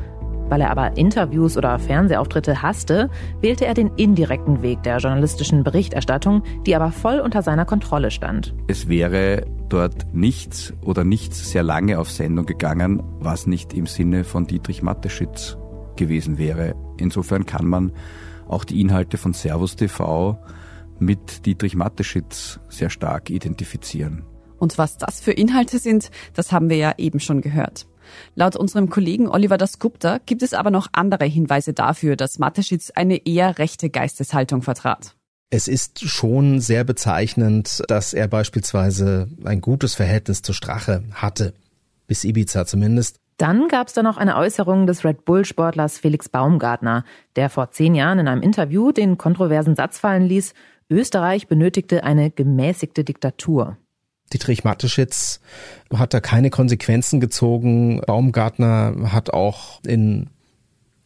Weil 0.48 0.60
er 0.60 0.72
aber 0.72 0.96
Interviews 0.96 1.56
oder 1.56 1.78
Fernsehauftritte 1.78 2.62
hasste, 2.62 3.10
wählte 3.40 3.64
er 3.64 3.74
den 3.74 3.92
indirekten 3.94 4.60
Weg 4.60 4.82
der 4.82 4.98
journalistischen 4.98 5.62
Berichterstattung, 5.62 6.42
die 6.66 6.74
aber 6.74 6.90
voll 6.90 7.20
unter 7.20 7.42
seiner 7.42 7.64
Kontrolle 7.64 8.10
stand. 8.10 8.52
Es 8.66 8.88
wäre 8.88 9.46
dort 9.68 10.12
nichts 10.12 10.74
oder 10.84 11.04
nichts 11.04 11.52
sehr 11.52 11.62
lange 11.62 12.00
auf 12.00 12.10
Sendung 12.10 12.46
gegangen, 12.46 13.04
was 13.20 13.46
nicht 13.46 13.72
im 13.72 13.86
Sinne 13.86 14.24
von 14.24 14.48
Dietrich 14.48 14.82
Mateschitz 14.82 15.58
gewesen 15.94 16.38
wäre. 16.38 16.74
Insofern 16.98 17.46
kann 17.46 17.66
man 17.68 17.92
auch 18.52 18.64
die 18.64 18.80
Inhalte 18.80 19.16
von 19.16 19.32
Servus 19.32 19.76
TV 19.76 20.38
mit 20.98 21.46
Dietrich 21.46 21.74
Mateschitz 21.74 22.60
sehr 22.68 22.90
stark 22.90 23.30
identifizieren. 23.30 24.24
Und 24.58 24.78
was 24.78 24.96
das 24.96 25.20
für 25.20 25.32
Inhalte 25.32 25.78
sind, 25.78 26.10
das 26.34 26.52
haben 26.52 26.70
wir 26.70 26.76
ja 26.76 26.94
eben 26.98 27.18
schon 27.18 27.40
gehört. 27.40 27.86
Laut 28.34 28.56
unserem 28.56 28.90
Kollegen 28.90 29.28
Oliver 29.28 29.58
Dasgupta 29.58 30.18
gibt 30.24 30.42
es 30.42 30.54
aber 30.54 30.70
noch 30.70 30.88
andere 30.92 31.24
Hinweise 31.24 31.72
dafür, 31.72 32.16
dass 32.16 32.38
Mateschitz 32.38 32.90
eine 32.94 33.26
eher 33.26 33.58
rechte 33.58 33.90
Geisteshaltung 33.90 34.62
vertrat. 34.62 35.16
Es 35.50 35.68
ist 35.68 36.08
schon 36.08 36.60
sehr 36.60 36.84
bezeichnend, 36.84 37.82
dass 37.88 38.14
er 38.14 38.28
beispielsweise 38.28 39.28
ein 39.44 39.60
gutes 39.60 39.94
Verhältnis 39.94 40.42
zur 40.42 40.54
Strache 40.54 41.04
hatte. 41.12 41.54
Bis 42.06 42.24
Ibiza 42.24 42.64
zumindest. 42.64 43.16
Dann 43.38 43.68
gab 43.68 43.88
es 43.88 43.94
da 43.94 44.02
noch 44.02 44.16
eine 44.16 44.36
Äußerung 44.36 44.86
des 44.86 45.04
Red 45.04 45.24
Bull-Sportlers 45.24 45.98
Felix 45.98 46.28
Baumgartner, 46.28 47.04
der 47.36 47.50
vor 47.50 47.70
zehn 47.70 47.94
Jahren 47.94 48.18
in 48.18 48.28
einem 48.28 48.42
Interview 48.42 48.92
den 48.92 49.18
kontroversen 49.18 49.74
Satz 49.74 49.98
fallen 49.98 50.24
ließ, 50.24 50.54
Österreich 50.90 51.48
benötigte 51.48 52.04
eine 52.04 52.30
gemäßigte 52.30 53.02
Diktatur. 53.02 53.78
Dietrich 54.32 54.64
Mateschitz 54.64 55.40
hat 55.94 56.14
da 56.14 56.20
keine 56.20 56.50
Konsequenzen 56.50 57.20
gezogen. 57.20 58.00
Baumgartner 58.06 59.12
hat 59.12 59.30
auch 59.30 59.80
in 59.86 60.30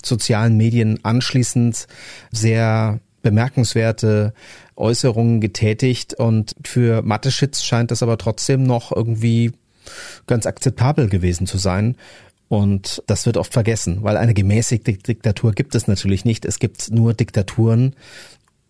sozialen 0.04 0.56
Medien 0.56 1.04
anschließend 1.04 1.86
sehr 2.30 3.00
bemerkenswerte 3.22 4.34
Äußerungen 4.76 5.40
getätigt 5.40 6.14
und 6.14 6.54
für 6.64 7.02
Mateschitz 7.02 7.62
scheint 7.62 7.90
das 7.90 8.02
aber 8.02 8.18
trotzdem 8.18 8.62
noch 8.62 8.92
irgendwie 8.94 9.52
ganz 10.26 10.46
akzeptabel 10.46 11.08
gewesen 11.08 11.46
zu 11.46 11.58
sein. 11.58 11.96
Und 12.48 13.02
das 13.06 13.26
wird 13.26 13.36
oft 13.36 13.52
vergessen, 13.52 14.02
weil 14.02 14.16
eine 14.16 14.34
gemäßigte 14.34 14.92
Diktatur 14.92 15.52
gibt 15.52 15.74
es 15.74 15.88
natürlich 15.88 16.24
nicht. 16.24 16.44
Es 16.44 16.58
gibt 16.58 16.90
nur 16.90 17.12
Diktaturen 17.12 17.96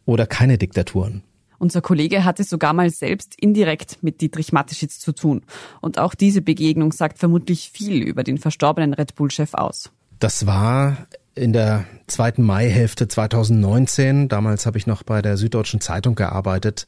oder 0.06 0.26
keine 0.26 0.56
Diktaturen. 0.56 1.22
Unser 1.58 1.80
Kollege 1.80 2.24
hatte 2.24 2.44
sogar 2.44 2.72
mal 2.72 2.90
selbst 2.90 3.34
indirekt 3.40 4.02
mit 4.02 4.20
Dietrich 4.20 4.52
Mateschitz 4.52 4.98
zu 4.98 5.12
tun. 5.12 5.42
Und 5.80 5.98
auch 5.98 6.14
diese 6.14 6.42
Begegnung 6.42 6.92
sagt 6.92 7.18
vermutlich 7.18 7.70
viel 7.70 8.02
über 8.02 8.24
den 8.24 8.38
verstorbenen 8.38 8.94
Red 8.94 9.14
Bull-Chef 9.14 9.54
aus. 9.54 9.90
Das 10.18 10.46
war 10.46 11.06
in 11.36 11.52
der 11.52 11.84
zweiten 12.06 12.42
Maihälfte 12.42 13.08
2019. 13.08 14.28
Damals 14.28 14.66
habe 14.66 14.78
ich 14.78 14.86
noch 14.86 15.02
bei 15.02 15.22
der 15.22 15.36
Süddeutschen 15.36 15.80
Zeitung 15.80 16.14
gearbeitet. 16.14 16.86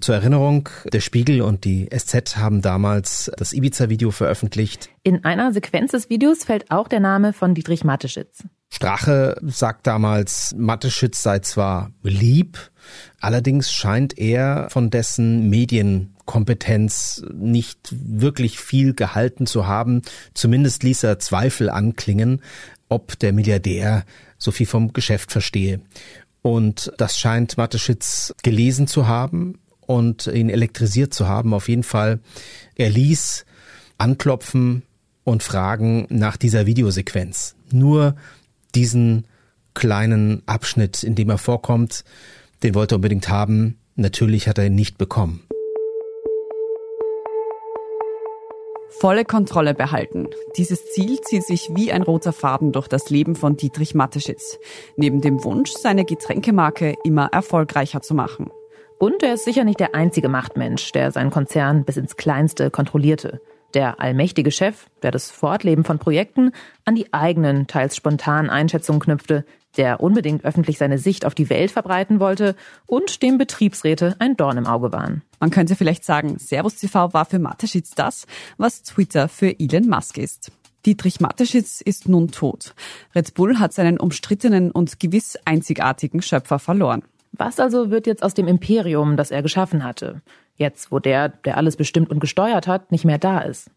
Zur 0.00 0.16
Erinnerung, 0.16 0.68
der 0.92 1.00
Spiegel 1.00 1.42
und 1.42 1.64
die 1.64 1.88
SZ 1.96 2.36
haben 2.36 2.60
damals 2.60 3.30
das 3.36 3.52
Ibiza-Video 3.52 4.10
veröffentlicht. 4.10 4.90
In 5.04 5.24
einer 5.24 5.52
Sequenz 5.52 5.92
des 5.92 6.10
Videos 6.10 6.44
fällt 6.44 6.70
auch 6.70 6.88
der 6.88 7.00
Name 7.00 7.32
von 7.32 7.54
Dietrich 7.54 7.84
Mateschitz. 7.84 8.42
Strache 8.74 9.36
sagt 9.42 9.86
damals, 9.86 10.52
Mateschitz 10.58 11.22
sei 11.22 11.38
zwar 11.38 11.92
lieb, 12.02 12.58
allerdings 13.20 13.70
scheint 13.70 14.18
er 14.18 14.68
von 14.68 14.90
dessen 14.90 15.48
Medienkompetenz 15.48 17.24
nicht 17.32 17.78
wirklich 17.92 18.58
viel 18.58 18.94
gehalten 18.94 19.46
zu 19.46 19.68
haben. 19.68 20.02
Zumindest 20.34 20.82
ließ 20.82 21.04
er 21.04 21.20
Zweifel 21.20 21.70
anklingen, 21.70 22.42
ob 22.88 23.18
der 23.18 23.32
Milliardär 23.32 24.04
so 24.38 24.50
viel 24.50 24.66
vom 24.66 24.92
Geschäft 24.92 25.32
verstehe. 25.32 25.80
Und 26.42 26.92
das 26.98 27.18
scheint 27.18 27.56
Mateschitz 27.56 28.34
gelesen 28.42 28.86
zu 28.86 29.08
haben 29.08 29.58
und 29.80 30.26
ihn 30.26 30.50
elektrisiert 30.50 31.14
zu 31.14 31.26
haben. 31.26 31.54
Auf 31.54 31.68
jeden 31.68 31.82
Fall, 31.82 32.20
er 32.74 32.90
ließ 32.90 33.46
anklopfen 33.98 34.82
und 35.24 35.42
fragen 35.42 36.06
nach 36.10 36.36
dieser 36.36 36.66
Videosequenz. 36.66 37.56
Nur 37.72 38.16
diesen 38.74 39.26
kleinen 39.72 40.42
Abschnitt, 40.46 41.02
in 41.02 41.14
dem 41.14 41.30
er 41.30 41.38
vorkommt, 41.38 42.04
den 42.62 42.74
wollte 42.74 42.94
er 42.94 42.96
unbedingt 42.96 43.28
haben. 43.28 43.78
Natürlich 43.96 44.48
hat 44.48 44.58
er 44.58 44.66
ihn 44.66 44.74
nicht 44.74 44.98
bekommen. 44.98 45.40
Volle 49.04 49.26
Kontrolle 49.26 49.74
behalten. 49.74 50.28
Dieses 50.56 50.90
Ziel 50.92 51.20
zieht 51.20 51.44
sich 51.44 51.68
wie 51.74 51.92
ein 51.92 52.02
roter 52.02 52.32
Faden 52.32 52.72
durch 52.72 52.88
das 52.88 53.10
Leben 53.10 53.36
von 53.36 53.54
Dietrich 53.54 53.94
Mateschitz. 53.94 54.58
Neben 54.96 55.20
dem 55.20 55.44
Wunsch, 55.44 55.72
seine 55.72 56.06
Getränkemarke 56.06 56.94
immer 57.04 57.28
erfolgreicher 57.30 58.00
zu 58.00 58.14
machen. 58.14 58.50
Und 58.98 59.22
er 59.22 59.34
ist 59.34 59.44
sicher 59.44 59.64
nicht 59.64 59.78
der 59.78 59.94
einzige 59.94 60.30
Machtmensch, 60.30 60.90
der 60.92 61.10
seinen 61.10 61.30
Konzern 61.30 61.84
bis 61.84 61.98
ins 61.98 62.16
Kleinste 62.16 62.70
kontrollierte 62.70 63.42
der 63.74 64.00
allmächtige 64.00 64.50
Chef, 64.50 64.86
der 65.02 65.10
das 65.10 65.30
Fortleben 65.30 65.84
von 65.84 65.98
Projekten 65.98 66.52
an 66.84 66.94
die 66.94 67.12
eigenen, 67.12 67.66
teils 67.66 67.96
spontanen 67.96 68.50
Einschätzungen 68.50 69.00
knüpfte, 69.00 69.44
der 69.76 70.00
unbedingt 70.00 70.44
öffentlich 70.44 70.78
seine 70.78 70.98
Sicht 70.98 71.24
auf 71.24 71.34
die 71.34 71.50
Welt 71.50 71.70
verbreiten 71.70 72.20
wollte 72.20 72.56
und 72.86 73.22
dem 73.22 73.38
Betriebsräte 73.38 74.16
ein 74.18 74.36
Dorn 74.36 74.58
im 74.58 74.66
Auge 74.66 74.92
waren. 74.92 75.22
Man 75.40 75.50
könnte 75.50 75.76
vielleicht 75.76 76.04
sagen, 76.04 76.38
Servus 76.38 76.76
TV 76.76 77.12
war 77.12 77.24
für 77.24 77.38
Mateschitz 77.38 77.90
das, 77.90 78.26
was 78.56 78.82
Twitter 78.82 79.28
für 79.28 79.58
Elon 79.58 79.88
Musk 79.88 80.18
ist. 80.18 80.52
Dietrich 80.86 81.20
Mateschitz 81.20 81.80
ist 81.80 82.08
nun 82.08 82.30
tot. 82.30 82.74
Red 83.14 83.34
Bull 83.34 83.58
hat 83.58 83.72
seinen 83.72 83.98
umstrittenen 83.98 84.70
und 84.70 85.00
gewiss 85.00 85.38
einzigartigen 85.44 86.20
Schöpfer 86.20 86.58
verloren. 86.58 87.02
Was 87.32 87.58
also 87.58 87.90
wird 87.90 88.06
jetzt 88.06 88.22
aus 88.22 88.34
dem 88.34 88.46
Imperium, 88.46 89.16
das 89.16 89.30
er 89.30 89.42
geschaffen 89.42 89.82
hatte? 89.82 90.20
Jetzt, 90.56 90.92
wo 90.92 90.98
der, 90.98 91.30
der 91.30 91.56
alles 91.56 91.76
bestimmt 91.76 92.10
und 92.10 92.20
gesteuert 92.20 92.66
hat, 92.66 92.92
nicht 92.92 93.04
mehr 93.04 93.18
da 93.18 93.40
ist. 93.40 93.70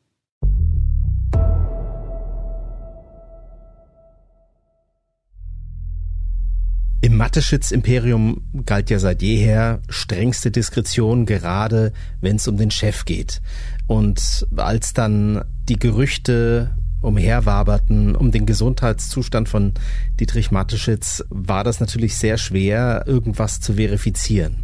Im 7.17 7.23
Mateschitz-Imperium 7.23 8.43
galt 8.67 8.91
ja 8.91 8.99
seit 8.99 9.23
jeher 9.23 9.81
strengste 9.89 10.51
Diskretion, 10.51 11.25
gerade 11.25 11.91
wenn 12.21 12.35
es 12.35 12.47
um 12.47 12.57
den 12.57 12.69
Chef 12.69 13.05
geht. 13.05 13.41
Und 13.87 14.45
als 14.55 14.93
dann 14.93 15.43
die 15.67 15.79
Gerüchte 15.79 16.77
umherwaberten 17.01 18.15
um 18.15 18.29
den 18.29 18.45
Gesundheitszustand 18.45 19.49
von 19.49 19.73
Dietrich 20.19 20.51
Mateschitz, 20.51 21.23
war 21.29 21.63
das 21.63 21.79
natürlich 21.79 22.15
sehr 22.17 22.37
schwer, 22.37 23.05
irgendwas 23.07 23.61
zu 23.61 23.73
verifizieren. 23.73 24.57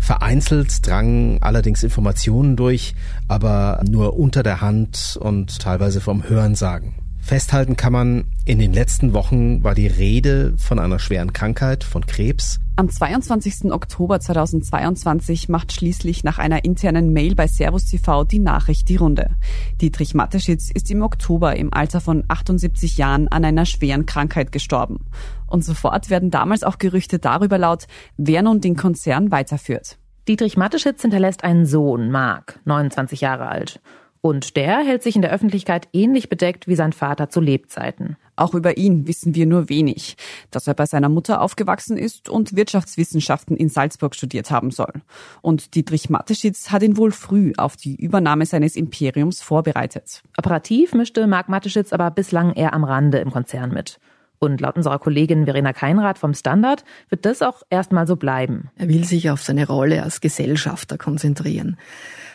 Vereinzelt 0.00 0.86
drangen 0.86 1.42
allerdings 1.42 1.82
Informationen 1.82 2.56
durch, 2.56 2.94
aber 3.28 3.82
nur 3.86 4.18
unter 4.18 4.42
der 4.42 4.62
Hand 4.62 5.18
und 5.20 5.58
teilweise 5.60 6.00
vom 6.00 6.26
Hörensagen. 6.26 6.94
Festhalten 7.20 7.76
kann 7.76 7.92
man, 7.92 8.24
in 8.44 8.58
den 8.58 8.72
letzten 8.72 9.12
Wochen 9.12 9.62
war 9.62 9.74
die 9.74 9.86
Rede 9.86 10.54
von 10.56 10.78
einer 10.78 10.98
schweren 10.98 11.32
Krankheit, 11.32 11.84
von 11.84 12.04
Krebs. 12.06 12.58
Am 12.76 12.88
22. 12.88 13.72
Oktober 13.72 14.20
2022 14.20 15.48
macht 15.48 15.72
schließlich 15.72 16.24
nach 16.24 16.38
einer 16.38 16.64
internen 16.64 17.12
Mail 17.12 17.34
bei 17.34 17.46
Servus 17.46 17.84
TV 17.84 18.24
die 18.24 18.38
Nachricht 18.38 18.88
die 18.88 18.96
Runde. 18.96 19.36
Dietrich 19.80 20.14
Mateschitz 20.14 20.70
ist 20.72 20.90
im 20.90 21.02
Oktober 21.02 21.56
im 21.56 21.72
Alter 21.74 22.00
von 22.00 22.24
78 22.28 22.96
Jahren 22.96 23.28
an 23.28 23.44
einer 23.44 23.66
schweren 23.66 24.06
Krankheit 24.06 24.50
gestorben. 24.50 25.04
Und 25.46 25.64
sofort 25.64 26.08
werden 26.08 26.30
damals 26.30 26.62
auch 26.62 26.78
Gerüchte 26.78 27.18
darüber 27.18 27.58
laut, 27.58 27.86
wer 28.16 28.42
nun 28.42 28.60
den 28.60 28.76
Konzern 28.76 29.30
weiterführt. 29.30 29.98
Dietrich 30.26 30.56
Mateschitz 30.56 31.02
hinterlässt 31.02 31.44
einen 31.44 31.66
Sohn, 31.66 32.10
Marc, 32.10 32.60
29 32.64 33.20
Jahre 33.20 33.48
alt. 33.48 33.80
Und 34.22 34.56
der 34.56 34.78
hält 34.80 35.02
sich 35.02 35.16
in 35.16 35.22
der 35.22 35.32
Öffentlichkeit 35.32 35.88
ähnlich 35.92 36.28
bedeckt 36.28 36.68
wie 36.68 36.74
sein 36.74 36.92
Vater 36.92 37.30
zu 37.30 37.40
Lebzeiten. 37.40 38.16
Auch 38.36 38.54
über 38.54 38.76
ihn 38.76 39.06
wissen 39.06 39.34
wir 39.34 39.46
nur 39.46 39.68
wenig, 39.68 40.16
dass 40.50 40.66
er 40.66 40.74
bei 40.74 40.86
seiner 40.86 41.08
Mutter 41.08 41.40
aufgewachsen 41.40 41.96
ist 41.96 42.28
und 42.28 42.54
Wirtschaftswissenschaften 42.54 43.56
in 43.56 43.68
Salzburg 43.68 44.14
studiert 44.14 44.50
haben 44.50 44.70
soll. 44.70 44.92
Und 45.40 45.74
Dietrich 45.74 46.10
Mateschitz 46.10 46.70
hat 46.70 46.82
ihn 46.82 46.96
wohl 46.96 47.12
früh 47.12 47.52
auf 47.56 47.76
die 47.76 47.96
Übernahme 47.96 48.44
seines 48.44 48.76
Imperiums 48.76 49.40
vorbereitet. 49.40 50.22
Operativ 50.38 50.94
mischte 50.94 51.26
Marc 51.26 51.48
Mateschitz 51.48 51.92
aber 51.92 52.10
bislang 52.10 52.52
eher 52.52 52.74
am 52.74 52.84
Rande 52.84 53.18
im 53.18 53.30
Konzern 53.30 53.72
mit. 53.72 54.00
Und 54.42 54.62
laut 54.62 54.76
unserer 54.76 54.98
Kollegin 54.98 55.44
Verena 55.44 55.74
Keinrad 55.74 56.18
vom 56.18 56.32
Standard 56.32 56.82
wird 57.10 57.26
das 57.26 57.42
auch 57.42 57.62
erstmal 57.68 58.06
so 58.06 58.16
bleiben. 58.16 58.70
Er 58.76 58.88
will 58.88 59.04
sich 59.04 59.28
auf 59.28 59.42
seine 59.42 59.66
Rolle 59.66 60.02
als 60.02 60.22
Gesellschafter 60.22 60.96
konzentrieren. 60.96 61.76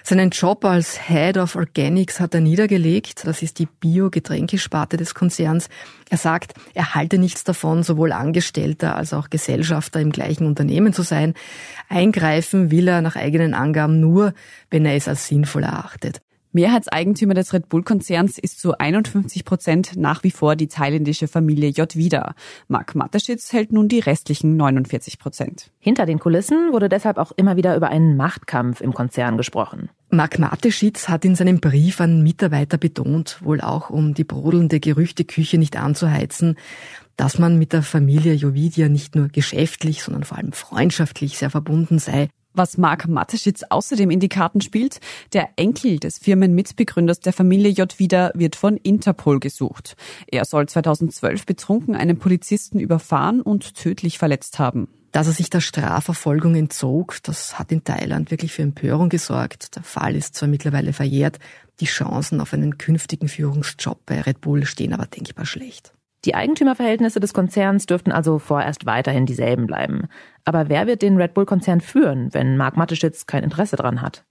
Seinen 0.04 0.30
Job 0.30 0.64
als 0.66 1.08
Head 1.08 1.36
of 1.38 1.56
Organics 1.56 2.20
hat 2.20 2.36
er 2.36 2.42
niedergelegt. 2.42 3.26
Das 3.26 3.42
ist 3.42 3.58
die 3.58 3.66
Bio-Getränkesparte 3.66 4.98
des 4.98 5.16
Konzerns. 5.16 5.68
Er 6.12 6.20
sagt, 6.20 6.54
er 6.76 6.94
halte 6.94 7.18
nichts 7.18 7.44
davon, 7.44 7.82
sowohl 7.82 8.12
Angestellter 8.12 8.96
als 8.96 9.12
auch 9.12 9.32
Gesellschafter 9.32 10.00
im 10.00 10.12
gleichen 10.12 10.46
Unternehmen 10.46 10.94
zu 10.94 11.02
sein. 11.02 11.34
Eingreifen 11.90 12.70
will 12.70 12.88
er 12.88 13.02
nach 13.02 13.16
eigenen 13.16 13.56
Angaben 13.56 14.00
nur, 14.00 14.36
wenn 14.70 14.86
er 14.86 14.94
es 14.94 15.08
als 15.08 15.26
sinnvoll 15.26 15.64
erachtet. 15.64 16.22
Mehrheitseigentümer 16.56 17.34
des 17.34 17.52
Red 17.52 17.68
Bull-Konzerns 17.68 18.38
ist 18.38 18.62
zu 18.62 18.78
51 18.78 19.44
Prozent 19.44 19.98
nach 19.98 20.24
wie 20.24 20.32
vor 20.32 20.56
die 20.56 20.70
thailändische 20.70 21.28
Familie 21.28 21.70
J. 21.70 21.94
Vida. 21.98 22.34
Mark 22.70 22.96
Mateschitz 22.96 23.52
hält 23.52 23.74
nun 23.74 23.90
die 23.90 24.00
restlichen 24.00 24.56
49 24.56 25.20
Prozent. 25.20 25.70
Hinter 25.80 26.06
den 26.06 26.18
Kulissen 26.18 26.72
wurde 26.72 26.88
deshalb 26.88 27.18
auch 27.18 27.34
immer 27.34 27.58
wieder 27.58 27.76
über 27.76 27.90
einen 27.90 28.16
Machtkampf 28.16 28.80
im 28.80 28.94
Konzern 28.94 29.36
gesprochen. 29.36 29.90
Mark 30.10 30.40
Mateschitz 30.40 31.10
hat 31.10 31.26
in 31.26 31.36
seinem 31.36 31.60
Brief 31.60 32.00
an 32.00 32.24
Mitarbeiter 32.24 32.78
betont, 32.78 33.40
wohl 33.44 33.60
auch 33.60 33.90
um 33.90 34.14
die 34.14 34.24
brodelnde 34.24 34.80
Gerüchteküche 34.80 35.58
nicht 35.58 35.76
anzuheizen, 35.76 36.56
dass 37.18 37.38
man 37.38 37.60
mit 37.60 37.74
der 37.74 37.84
Familie 37.84 38.34
Jovidia 38.34 38.88
nicht 38.88 39.16
nur 39.16 39.28
geschäftlich, 39.28 40.04
sondern 40.04 40.24
vor 40.24 40.38
allem 40.38 40.54
freundschaftlich 40.54 41.38
sehr 41.38 41.50
verbunden 41.50 42.00
sei. 42.00 42.30
Was 42.58 42.78
Mark 42.78 43.10
Mateschitz 43.10 43.64
außerdem 43.70 44.10
in 44.10 44.22
die 44.22 44.30
Karten 44.30 44.62
spielt, 44.62 45.02
der 45.34 45.50
Enkel 45.58 46.00
des 46.00 46.20
Firmenmitbegründers 46.20 47.20
der 47.20 47.34
Familie 47.34 47.70
J. 47.70 48.00
Wieder 48.00 48.32
wird 48.34 48.56
von 48.56 48.78
Interpol 48.78 49.42
gesucht. 49.42 49.98
Er 50.28 50.46
soll 50.46 50.66
2012 50.66 51.46
betrunken 51.46 51.96
einen 51.96 52.18
Polizisten 52.18 52.80
überfahren 52.80 53.42
und 53.42 53.76
tödlich 53.76 54.18
verletzt 54.18 54.58
haben. 54.58 54.88
Dass 55.12 55.28
er 55.28 55.34
sich 55.34 55.50
der 55.50 55.60
Strafverfolgung 55.60 56.56
entzog, 56.56 57.18
das 57.24 57.60
hat 57.60 57.74
in 57.74 57.84
Thailand 57.84 58.32
wirklich 58.32 58.54
für 58.54 58.62
Empörung 58.62 59.10
gesorgt. 59.10 59.76
Der 59.76 59.84
Fall 59.84 60.16
ist 60.16 60.36
zwar 60.36 60.48
mittlerweile 60.48 60.94
verjährt, 60.94 61.40
die 61.82 61.86
Chancen 61.86 62.40
auf 62.40 62.54
einen 62.54 62.78
künftigen 62.78 63.28
Führungsjob 63.28 64.00
bei 64.06 64.22
Red 64.22 64.40
Bull 64.40 64.66
stehen 64.66 64.94
aber 64.94 65.08
denkbar 65.08 65.46
schlecht. 65.46 65.94
Die 66.26 66.34
Eigentümerverhältnisse 66.34 67.20
des 67.20 67.34
Konzerns 67.34 67.86
dürften 67.86 68.12
also 68.12 68.40
vorerst 68.40 68.88
weiterhin 68.88 69.28
dieselben 69.28 69.68
bleiben. 69.68 70.08
Aber 70.44 70.70
wer 70.70 70.88
wird 70.88 71.04
den 71.04 71.18
Red 71.18 71.36
Bull-Konzern 71.36 71.82
führen, 71.82 72.34
wenn 72.34 72.58
Mark 72.58 72.78
Mateschitz 72.78 73.28
kein 73.28 73.44
Interesse 73.44 73.76
daran 73.76 74.02
hat? 74.02 74.26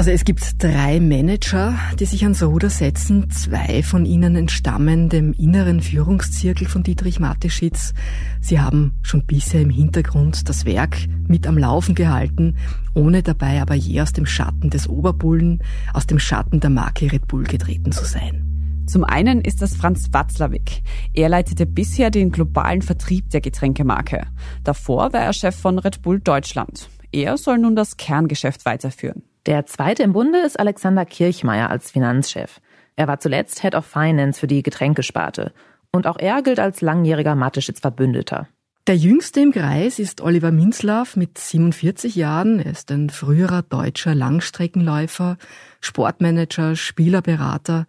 Also 0.00 0.12
es 0.12 0.24
gibt 0.24 0.64
drei 0.64 0.98
Manager, 0.98 1.74
die 1.98 2.06
sich 2.06 2.22
ans 2.22 2.42
Ruder 2.42 2.70
setzen. 2.70 3.28
Zwei 3.28 3.82
von 3.82 4.06
ihnen 4.06 4.34
entstammen 4.34 5.10
dem 5.10 5.34
inneren 5.34 5.82
Führungszirkel 5.82 6.66
von 6.66 6.82
Dietrich 6.82 7.20
Mateschitz. 7.20 7.92
Sie 8.40 8.58
haben 8.58 8.94
schon 9.02 9.26
bisher 9.26 9.60
im 9.60 9.68
Hintergrund 9.68 10.48
das 10.48 10.64
Werk 10.64 10.96
mit 11.28 11.46
am 11.46 11.58
Laufen 11.58 11.94
gehalten, 11.94 12.56
ohne 12.94 13.22
dabei 13.22 13.60
aber 13.60 13.74
je 13.74 14.00
aus 14.00 14.14
dem 14.14 14.24
Schatten 14.24 14.70
des 14.70 14.88
Oberbullen, 14.88 15.62
aus 15.92 16.06
dem 16.06 16.18
Schatten 16.18 16.60
der 16.60 16.70
Marke 16.70 17.12
Red 17.12 17.28
Bull 17.28 17.44
getreten 17.44 17.92
zu 17.92 18.06
sein. 18.06 18.86
Zum 18.86 19.04
einen 19.04 19.42
ist 19.42 19.60
das 19.60 19.76
Franz 19.76 20.08
Watzlawick. 20.12 20.80
Er 21.12 21.28
leitete 21.28 21.66
bisher 21.66 22.10
den 22.10 22.30
globalen 22.30 22.80
Vertrieb 22.80 23.28
der 23.28 23.42
Getränkemarke. 23.42 24.26
Davor 24.64 25.12
war 25.12 25.20
er 25.20 25.34
Chef 25.34 25.56
von 25.56 25.78
Red 25.78 26.00
Bull 26.00 26.20
Deutschland. 26.20 26.88
Er 27.12 27.36
soll 27.36 27.58
nun 27.58 27.76
das 27.76 27.98
Kerngeschäft 27.98 28.64
weiterführen. 28.64 29.24
Der 29.46 29.66
zweite 29.66 30.02
im 30.02 30.12
Bunde 30.12 30.40
ist 30.40 30.58
Alexander 30.58 31.04
Kirchmeier 31.04 31.70
als 31.70 31.90
Finanzchef. 31.90 32.60
Er 32.96 33.08
war 33.08 33.20
zuletzt 33.20 33.60
Head 33.62 33.74
of 33.74 33.86
Finance 33.86 34.38
für 34.38 34.46
die 34.46 34.62
Getränkesparte. 34.62 35.52
Und 35.92 36.06
auch 36.06 36.18
er 36.18 36.42
gilt 36.42 36.60
als 36.60 36.82
langjähriger 36.82 37.34
Mateschitz-Verbündeter. 37.34 38.48
Der 38.86 38.96
jüngste 38.96 39.40
im 39.40 39.52
Kreis 39.52 39.98
ist 39.98 40.20
Oliver 40.20 40.50
Minzlaff 40.50 41.14
mit 41.14 41.38
47 41.38 42.16
Jahren. 42.16 42.60
Er 42.60 42.72
ist 42.72 42.90
ein 42.90 43.10
früherer 43.10 43.62
deutscher 43.62 44.14
Langstreckenläufer, 44.14 45.36
Sportmanager, 45.80 46.76
Spielerberater. 46.76 47.86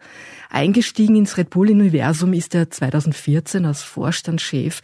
Eingestiegen 0.50 1.16
ins 1.16 1.38
Red 1.38 1.50
Bull 1.50 1.72
Universum 1.72 2.34
ist 2.34 2.54
er 2.56 2.70
2014 2.70 3.66
als 3.66 3.84
Vorstandschef 3.84 4.82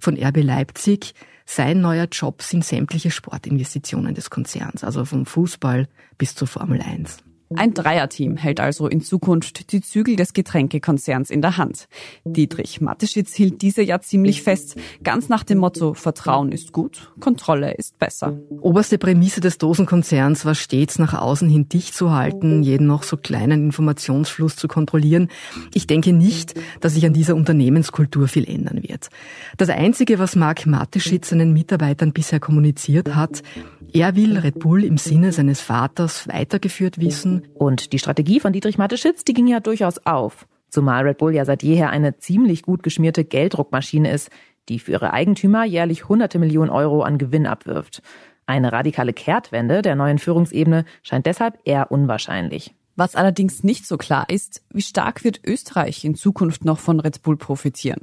von 0.00 0.16
RB 0.16 0.42
Leipzig. 0.42 1.14
Sein 1.50 1.80
neuer 1.80 2.08
Job 2.12 2.42
sind 2.42 2.62
sämtliche 2.62 3.10
Sportinvestitionen 3.10 4.14
des 4.14 4.28
Konzerns, 4.28 4.84
also 4.84 5.06
vom 5.06 5.24
Fußball 5.24 5.88
bis 6.18 6.34
zur 6.34 6.46
Formel 6.46 6.82
1. 6.82 7.24
Ein 7.54 7.72
Dreierteam 7.72 8.36
hält 8.36 8.60
also 8.60 8.88
in 8.88 9.00
Zukunft 9.00 9.72
die 9.72 9.80
Zügel 9.80 10.16
des 10.16 10.34
Getränkekonzerns 10.34 11.30
in 11.30 11.40
der 11.40 11.56
Hand. 11.56 11.88
Dietrich 12.24 12.80
Mateschitz 12.80 13.34
hielt 13.34 13.62
diese 13.62 13.82
ja 13.82 14.00
ziemlich 14.00 14.42
fest, 14.42 14.76
ganz 15.02 15.30
nach 15.30 15.44
dem 15.44 15.58
Motto 15.58 15.94
Vertrauen 15.94 16.52
ist 16.52 16.72
gut, 16.72 17.10
Kontrolle 17.20 17.74
ist 17.74 17.98
besser. 17.98 18.38
Oberste 18.60 18.98
Prämisse 18.98 19.40
des 19.40 19.56
Dosenkonzerns 19.56 20.44
war 20.44 20.54
stets 20.54 20.98
nach 20.98 21.14
außen 21.14 21.48
hin 21.48 21.68
dicht 21.68 21.94
zu 21.94 22.12
halten, 22.12 22.62
jeden 22.62 22.86
noch 22.86 23.02
so 23.02 23.16
kleinen 23.16 23.64
Informationsfluss 23.64 24.56
zu 24.56 24.68
kontrollieren. 24.68 25.28
Ich 25.72 25.86
denke 25.86 26.12
nicht, 26.12 26.54
dass 26.80 26.94
sich 26.94 27.06
an 27.06 27.14
dieser 27.14 27.34
Unternehmenskultur 27.34 28.28
viel 28.28 28.48
ändern 28.48 28.82
wird. 28.82 29.08
Das 29.56 29.70
Einzige, 29.70 30.18
was 30.18 30.36
Mark 30.36 30.66
Mateschitz 30.66 31.30
seinen 31.30 31.54
Mitarbeitern 31.54 32.12
bisher 32.12 32.40
kommuniziert 32.40 33.14
hat, 33.14 33.42
er 33.92 34.16
will 34.16 34.38
Red 34.38 34.58
Bull 34.58 34.84
im 34.84 34.98
Sinne 34.98 35.32
seines 35.32 35.60
Vaters 35.60 36.28
weitergeführt 36.28 36.98
wissen. 37.00 37.48
Und 37.54 37.92
die 37.92 37.98
Strategie 37.98 38.40
von 38.40 38.52
Dietrich 38.52 38.78
Mateschitz, 38.78 39.24
die 39.24 39.34
ging 39.34 39.46
ja 39.46 39.60
durchaus 39.60 39.98
auf. 40.06 40.46
Zumal 40.68 41.04
Red 41.04 41.18
Bull 41.18 41.34
ja 41.34 41.44
seit 41.44 41.62
jeher 41.62 41.90
eine 41.90 42.18
ziemlich 42.18 42.62
gut 42.62 42.82
geschmierte 42.82 43.24
Gelddruckmaschine 43.24 44.10
ist, 44.10 44.30
die 44.68 44.78
für 44.78 44.92
ihre 44.92 45.12
Eigentümer 45.12 45.64
jährlich 45.64 46.08
hunderte 46.08 46.38
Millionen 46.38 46.70
Euro 46.70 47.02
an 47.02 47.18
Gewinn 47.18 47.46
abwirft. 47.46 48.02
Eine 48.46 48.72
radikale 48.72 49.12
Kehrtwende 49.12 49.82
der 49.82 49.96
neuen 49.96 50.18
Führungsebene 50.18 50.84
scheint 51.02 51.26
deshalb 51.26 51.58
eher 51.64 51.90
unwahrscheinlich. 51.90 52.74
Was 52.96 53.14
allerdings 53.14 53.62
nicht 53.62 53.86
so 53.86 53.96
klar 53.96 54.28
ist, 54.28 54.62
wie 54.72 54.82
stark 54.82 55.22
wird 55.22 55.40
Österreich 55.46 56.04
in 56.04 56.16
Zukunft 56.16 56.64
noch 56.64 56.80
von 56.80 56.98
Red 56.98 57.22
Bull 57.22 57.36
profitieren. 57.36 58.00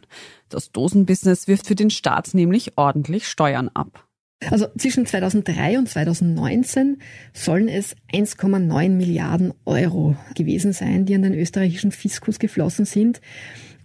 Das 0.48 0.72
Dosenbusiness 0.72 1.48
wirft 1.48 1.68
für 1.68 1.76
den 1.76 1.90
Staat 1.90 2.34
nämlich 2.34 2.78
ordentlich 2.78 3.28
Steuern 3.28 3.70
ab. 3.74 4.06
Also 4.52 4.68
zwischen 4.78 5.06
2003 5.06 5.80
und 5.80 5.90
2019 5.90 6.98
sollen 7.34 7.68
es 7.68 7.96
1,9 8.14 8.90
Milliarden 8.90 9.54
Euro 9.66 10.16
gewesen 10.36 10.74
sein, 10.74 11.06
die 11.06 11.16
an 11.16 11.24
den 11.24 11.34
österreichischen 11.34 11.92
Fiskus 11.92 12.38
geflossen 12.40 12.86
sind. 12.86 13.22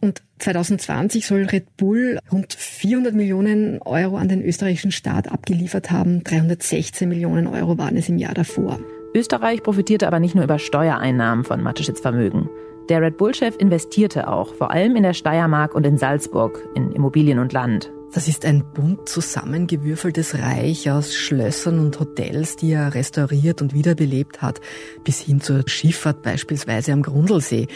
Und 0.01 0.23
2020 0.39 1.27
soll 1.27 1.45
Red 1.45 1.77
Bull 1.77 2.19
rund 2.33 2.55
400 2.55 3.15
Millionen 3.15 3.81
Euro 3.83 4.17
an 4.17 4.29
den 4.29 4.43
österreichischen 4.43 4.93
Staat 4.93 5.31
abgeliefert 5.31 5.91
haben. 5.91 6.25
316 6.25 7.09
Millionen 7.09 7.47
Euro 7.47 7.77
waren 7.79 7.97
es 7.97 8.09
im 8.09 8.19
Jahr 8.19 8.35
davor. 8.35 8.81
Österreich 9.15 9.63
profitierte 9.63 10.07
aber 10.07 10.21
nicht 10.21 10.35
nur 10.35 10.45
über 10.45 10.59
Steuereinnahmen 10.59 11.45
von 11.45 11.63
Mateschitz 11.63 12.01
Vermögen. 12.01 12.49
Der 12.89 13.03
Red 13.03 13.19
Bull-Chef 13.19 13.57
investierte 13.59 14.29
auch, 14.29 14.55
vor 14.55 14.71
allem 14.71 14.97
in 14.97 15.03
der 15.03 15.15
Steiermark 15.15 15.75
und 15.75 15.87
in 15.87 15.99
Salzburg, 15.99 16.59
in 16.75 16.93
Immobilien 16.93 17.39
und 17.39 17.53
Land. 17.53 17.91
Das 18.13 18.27
ist 18.27 18.45
ein 18.45 18.65
bunt 18.73 19.09
zusammengewürfeltes 19.09 20.37
Reich 20.37 20.91
aus 20.91 21.15
Schlössern 21.15 21.79
und 21.79 22.01
Hotels, 22.01 22.57
die 22.57 22.73
er 22.73 22.93
restauriert 22.93 23.63
und 23.63 23.73
wiederbelebt 23.73 24.43
hat, 24.43 24.61
bis 25.05 25.21
hin 25.21 25.41
zur 25.41 25.63
Schifffahrt 25.69 26.21
beispielsweise 26.23 26.93
am 26.93 27.03
Grundlsee. 27.03 27.69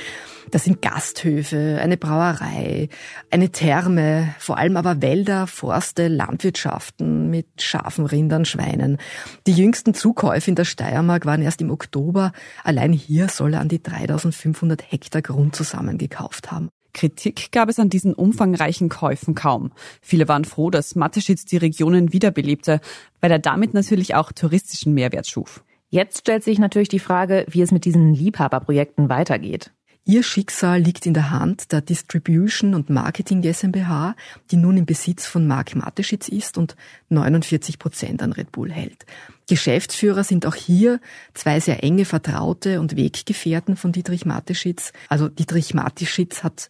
Das 0.51 0.65
sind 0.65 0.83
Gasthöfe, 0.83 1.79
eine 1.81 1.97
Brauerei, 1.97 2.89
eine 3.31 3.51
Therme, 3.51 4.35
vor 4.41 4.59
allem 4.59 4.77
aber 4.77 5.01
Wälder, 5.01 5.47
Forste, 5.47 6.09
Landwirtschaften 6.09 7.31
mit 7.31 7.63
Schafen, 7.63 8.05
Rindern, 8.05 8.45
Schweinen. 8.45 8.99
Die 9.47 9.53
jüngsten 9.53 9.95
Zukäufe 9.95 10.51
in 10.51 10.57
der 10.57 10.65
Steiermark 10.65 11.27
waren 11.27 11.43
erst 11.43 11.61
im 11.61 11.71
Oktober. 11.71 12.33
Allein 12.65 12.93
hier 12.93 13.29
soll 13.29 13.55
er 13.55 13.61
an 13.61 13.69
die 13.69 13.83
3500 13.83 14.83
Hektar 14.91 15.23
Grund 15.23 15.55
zusammengekauft 15.55 16.51
haben. 16.51 16.71
Kritik 16.95 17.53
gab 17.53 17.69
es 17.69 17.79
an 17.79 17.91
diesen 17.91 18.15
umfangreichen 18.15 18.89
Käufen 18.89 19.35
kaum. 19.35 19.73
Viele 20.01 20.29
waren 20.29 20.47
froh, 20.47 20.71
dass 20.71 20.95
Mateschitz 20.95 21.45
die 21.45 21.59
Regionen 21.59 22.15
wiederbelebte, 22.15 22.81
weil 23.21 23.31
er 23.31 23.39
damit 23.39 23.75
natürlich 23.75 24.15
auch 24.15 24.33
touristischen 24.33 24.95
Mehrwert 24.95 25.27
schuf. 25.27 25.63
Jetzt 25.91 26.21
stellt 26.21 26.43
sich 26.43 26.59
natürlich 26.59 26.89
die 26.89 26.99
Frage, 26.99 27.45
wie 27.49 27.63
es 27.63 27.71
mit 27.71 27.85
diesen 27.85 28.15
Liebhaberprojekten 28.15 29.09
weitergeht. 29.09 29.71
Ihr 30.07 30.23
Schicksal 30.23 30.83
liegt 30.83 31.07
in 31.07 31.15
der 31.15 31.31
Hand 31.31 31.73
der 31.73 31.81
Distribution 31.81 32.75
und 32.75 32.91
Marketing 32.91 33.41
GmbH, 33.41 34.15
die 34.51 34.59
nun 34.59 34.77
im 34.77 34.85
Besitz 34.85 35.25
von 35.25 35.47
Mark 35.47 35.75
Mateschitz 35.75 36.29
ist 36.29 36.59
und 36.59 36.77
49 37.09 37.79
Prozent 37.79 38.23
an 38.23 38.33
Red 38.33 38.53
Bull 38.53 38.71
hält. 38.71 39.07
Geschäftsführer 39.49 40.23
sind 40.23 40.45
auch 40.45 40.55
hier 40.55 41.01
zwei 41.33 41.59
sehr 41.59 41.83
enge 41.83 42.05
Vertraute 42.05 42.81
und 42.81 42.97
Weggefährten 42.97 43.77
von 43.77 43.93
Dietrich 43.93 44.27
Mateschitz. 44.27 44.93
Also 45.09 45.31
Dietrich 45.31 45.73
Mateschitz 45.73 46.43
hat 46.43 46.69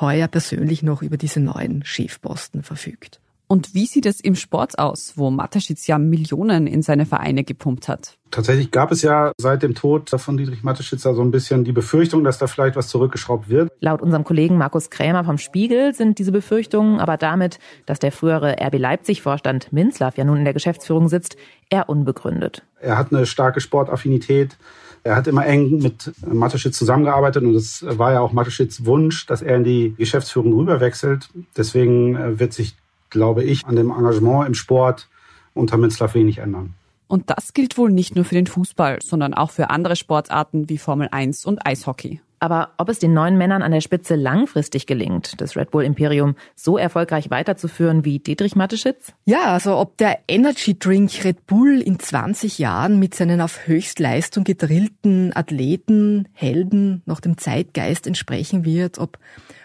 heuer 0.00 0.28
persönlich 0.28 0.82
noch 0.82 1.02
über 1.02 1.18
diese 1.18 1.40
neuen 1.40 1.84
Chefposten 1.84 2.62
verfügt. 2.62 3.20
Und 3.50 3.74
wie 3.74 3.86
sieht 3.86 4.06
es 4.06 4.20
im 4.20 4.36
Sport 4.36 4.78
aus, 4.78 5.14
wo 5.16 5.28
Mateschitz 5.32 5.88
ja 5.88 5.98
Millionen 5.98 6.68
in 6.68 6.82
seine 6.82 7.04
Vereine 7.04 7.42
gepumpt 7.42 7.88
hat? 7.88 8.16
Tatsächlich 8.30 8.70
gab 8.70 8.92
es 8.92 9.02
ja 9.02 9.32
seit 9.38 9.64
dem 9.64 9.74
Tod 9.74 10.08
von 10.08 10.36
Dietrich 10.36 10.62
Mateschitzer 10.62 11.16
so 11.16 11.22
ein 11.22 11.32
bisschen 11.32 11.64
die 11.64 11.72
Befürchtung, 11.72 12.22
dass 12.22 12.38
da 12.38 12.46
vielleicht 12.46 12.76
was 12.76 12.86
zurückgeschraubt 12.86 13.48
wird. 13.48 13.72
Laut 13.80 14.02
unserem 14.02 14.22
Kollegen 14.22 14.56
Markus 14.56 14.88
Krämer 14.88 15.24
vom 15.24 15.36
Spiegel 15.36 15.92
sind 15.94 16.20
diese 16.20 16.30
Befürchtungen 16.30 17.00
aber 17.00 17.16
damit, 17.16 17.58
dass 17.86 17.98
der 17.98 18.12
frühere 18.12 18.54
RB 18.64 18.78
Leipzig-Vorstand 18.78 19.72
Minzlaff 19.72 20.16
ja 20.16 20.22
nun 20.22 20.38
in 20.38 20.44
der 20.44 20.54
Geschäftsführung 20.54 21.08
sitzt, 21.08 21.36
eher 21.70 21.88
unbegründet. 21.88 22.62
Er 22.80 22.96
hat 22.96 23.12
eine 23.12 23.26
starke 23.26 23.60
Sportaffinität. 23.60 24.56
Er 25.02 25.16
hat 25.16 25.26
immer 25.26 25.44
eng 25.44 25.78
mit 25.78 26.12
Mateschitz 26.24 26.78
zusammengearbeitet 26.78 27.42
und 27.42 27.56
es 27.56 27.84
war 27.84 28.12
ja 28.12 28.20
auch 28.20 28.30
Mateschitz 28.30 28.84
Wunsch, 28.84 29.26
dass 29.26 29.42
er 29.42 29.56
in 29.56 29.64
die 29.64 29.92
Geschäftsführung 29.98 30.52
rüberwechselt. 30.52 31.30
Deswegen 31.56 32.14
äh, 32.14 32.38
wird 32.38 32.52
sich 32.52 32.76
glaube 33.10 33.44
ich, 33.44 33.66
an 33.66 33.76
dem 33.76 33.90
Engagement 33.90 34.46
im 34.46 34.54
Sport 34.54 35.08
unter 35.54 35.76
Minzlaff 35.76 36.14
wenig 36.14 36.38
ändern. 36.38 36.74
Und 37.08 37.28
das 37.28 37.52
gilt 37.52 37.76
wohl 37.76 37.90
nicht 37.90 38.14
nur 38.14 38.24
für 38.24 38.36
den 38.36 38.46
Fußball, 38.46 38.98
sondern 39.02 39.34
auch 39.34 39.50
für 39.50 39.70
andere 39.70 39.96
Sportarten 39.96 40.68
wie 40.68 40.78
Formel 40.78 41.08
1 41.10 41.44
und 41.44 41.66
Eishockey. 41.66 42.20
Aber 42.42 42.70
ob 42.78 42.88
es 42.88 42.98
den 42.98 43.12
neuen 43.12 43.36
Männern 43.36 43.60
an 43.60 43.70
der 43.70 43.82
Spitze 43.82 44.14
langfristig 44.14 44.86
gelingt, 44.86 45.40
das 45.42 45.56
Red 45.56 45.70
Bull 45.70 45.84
Imperium 45.84 46.36
so 46.56 46.78
erfolgreich 46.78 47.30
weiterzuführen 47.30 48.06
wie 48.06 48.18
Dietrich 48.18 48.56
Mateschitz? 48.56 49.12
Ja, 49.26 49.52
also 49.52 49.76
ob 49.76 49.98
der 49.98 50.20
Energy 50.26 50.78
Drink 50.78 51.10
Red 51.22 51.46
Bull 51.46 51.82
in 51.82 51.98
20 51.98 52.58
Jahren 52.58 52.98
mit 52.98 53.14
seinen 53.14 53.42
auf 53.42 53.66
Höchstleistung 53.66 54.44
gedrillten 54.44 55.36
Athleten, 55.36 56.28
Helden 56.32 57.02
noch 57.04 57.20
dem 57.20 57.36
Zeitgeist 57.36 58.06
entsprechen 58.06 58.64
wird, 58.64 58.98
ob 58.98 59.18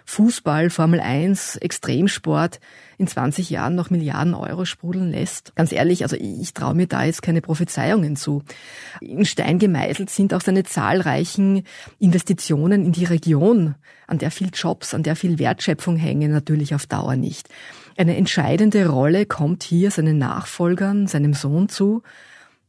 Fußball, 0.06 0.70
Formel 0.70 1.00
1, 1.00 1.58
Extremsport 1.58 2.60
in 2.98 3.08
20 3.08 3.50
Jahren 3.50 3.76
noch 3.76 3.90
Milliarden 3.90 4.34
Euro 4.36 4.64
sprudeln 4.64 5.12
lässt. 5.12 5.54
Ganz 5.56 5.72
ehrlich, 5.72 6.04
also 6.04 6.16
ich 6.16 6.54
traue 6.54 6.76
mir 6.76 6.88
da 6.88 7.04
jetzt 7.04 7.22
keine 7.22 7.42
Prophezeiungen 7.42 8.16
zu. 8.16 8.44
In 9.02 9.26
Stein 9.26 9.60
gemeißelt 9.60 10.10
sind 10.10 10.34
auch 10.34 10.42
seine 10.42 10.64
zahlreichen 10.64 11.64
Investitionen 12.00 12.86
in 12.86 12.92
die 12.92 13.06
Region, 13.06 13.76
an 14.08 14.20
der 14.20 14.32
viel 14.32 14.52
Jobs, 14.54 14.94
an 14.94 15.04
der 15.04 15.16
viel 15.16 15.40
Wertschöpfung 15.40 15.98
hängen, 15.98 16.32
natürlich 16.32 16.76
auf 16.76 16.86
Dauer 16.86 17.16
nicht. 17.16 17.50
Eine 17.98 18.16
entscheidende 18.16 18.88
Rolle 18.88 19.26
kommt 19.26 19.64
hier 19.64 19.90
seinen 19.90 20.18
Nachfolgern, 20.18 21.08
seinem 21.08 21.34
Sohn 21.34 21.68
zu. 21.68 22.04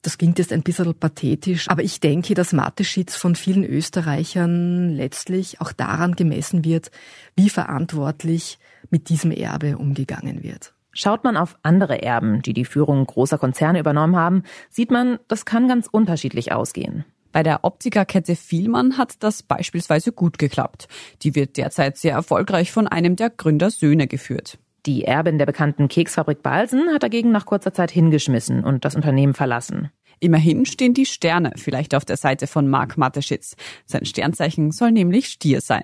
Das 0.07 0.18
klingt 0.18 0.38
jetzt 0.38 0.52
ein 0.52 0.62
bisschen 0.62 0.94
pathetisch, 0.94 1.68
aber 1.68 1.82
ich 1.82 1.98
denke, 1.98 2.34
dass 2.34 2.52
Mateschitz 2.52 3.16
von 3.16 3.34
vielen 3.34 3.64
Österreichern 3.64 4.90
letztlich 4.90 5.61
auch 5.61 5.72
daran 5.72 6.14
gemessen 6.14 6.64
wird, 6.64 6.92
wie 7.34 7.50
verantwortlich 7.50 8.61
mit 8.88 9.09
diesem 9.09 9.32
Erbe 9.32 9.78
umgegangen 9.78 10.44
wird. 10.44 10.74
Schaut 10.92 11.24
man 11.24 11.36
auf 11.36 11.59
andere 11.64 12.02
Erben, 12.02 12.40
die 12.40 12.52
die 12.52 12.64
Führung 12.64 13.04
großer 13.04 13.36
Konzerne 13.36 13.80
übernommen 13.80 14.14
haben, 14.14 14.44
sieht 14.70 14.92
man, 14.92 15.18
das 15.26 15.44
kann 15.44 15.66
ganz 15.66 15.88
unterschiedlich 15.90 16.52
ausgehen. 16.52 17.04
Bei 17.32 17.42
der 17.42 17.64
Optikerkette 17.64 18.36
Vielmann 18.36 18.98
hat 18.98 19.24
das 19.24 19.42
beispielsweise 19.42 20.12
gut 20.12 20.38
geklappt. 20.38 20.86
Die 21.22 21.34
wird 21.34 21.57
derzeit 21.57 21.98
sehr 21.98 22.12
erfolgreich 22.12 22.70
von 22.70 22.86
einem 22.86 23.16
der 23.16 23.30
Gründersöhne 23.30 24.07
geführt. 24.07 24.61
Die 24.87 25.05
Erbin 25.05 25.39
der 25.39 25.47
bekannten 25.47 25.89
Keksfabrik 25.89 26.43
Balsen 26.43 26.95
hat 26.95 27.03
dagegen 27.03 27.32
nach 27.32 27.45
kurzer 27.45 27.72
Zeit 27.72 27.91
hingeschmissen 27.91 28.62
und 28.62 28.84
das 28.84 28.95
Unternehmen 28.95 29.34
verlassen. 29.34 29.91
Immerhin 30.20 30.64
stehen 30.64 30.95
die 30.95 31.07
Sterne 31.07 31.53
vielleicht 31.57 31.95
auf 31.95 32.05
der 32.05 32.16
Seite 32.16 32.47
von 32.47 32.68
Marc 32.68 32.97
Mateschitz. 32.97 33.57
Sein 33.84 34.05
Sternzeichen 34.05 34.70
soll 34.70 34.93
nämlich 34.93 35.26
Stier 35.26 35.61
sein. 35.61 35.82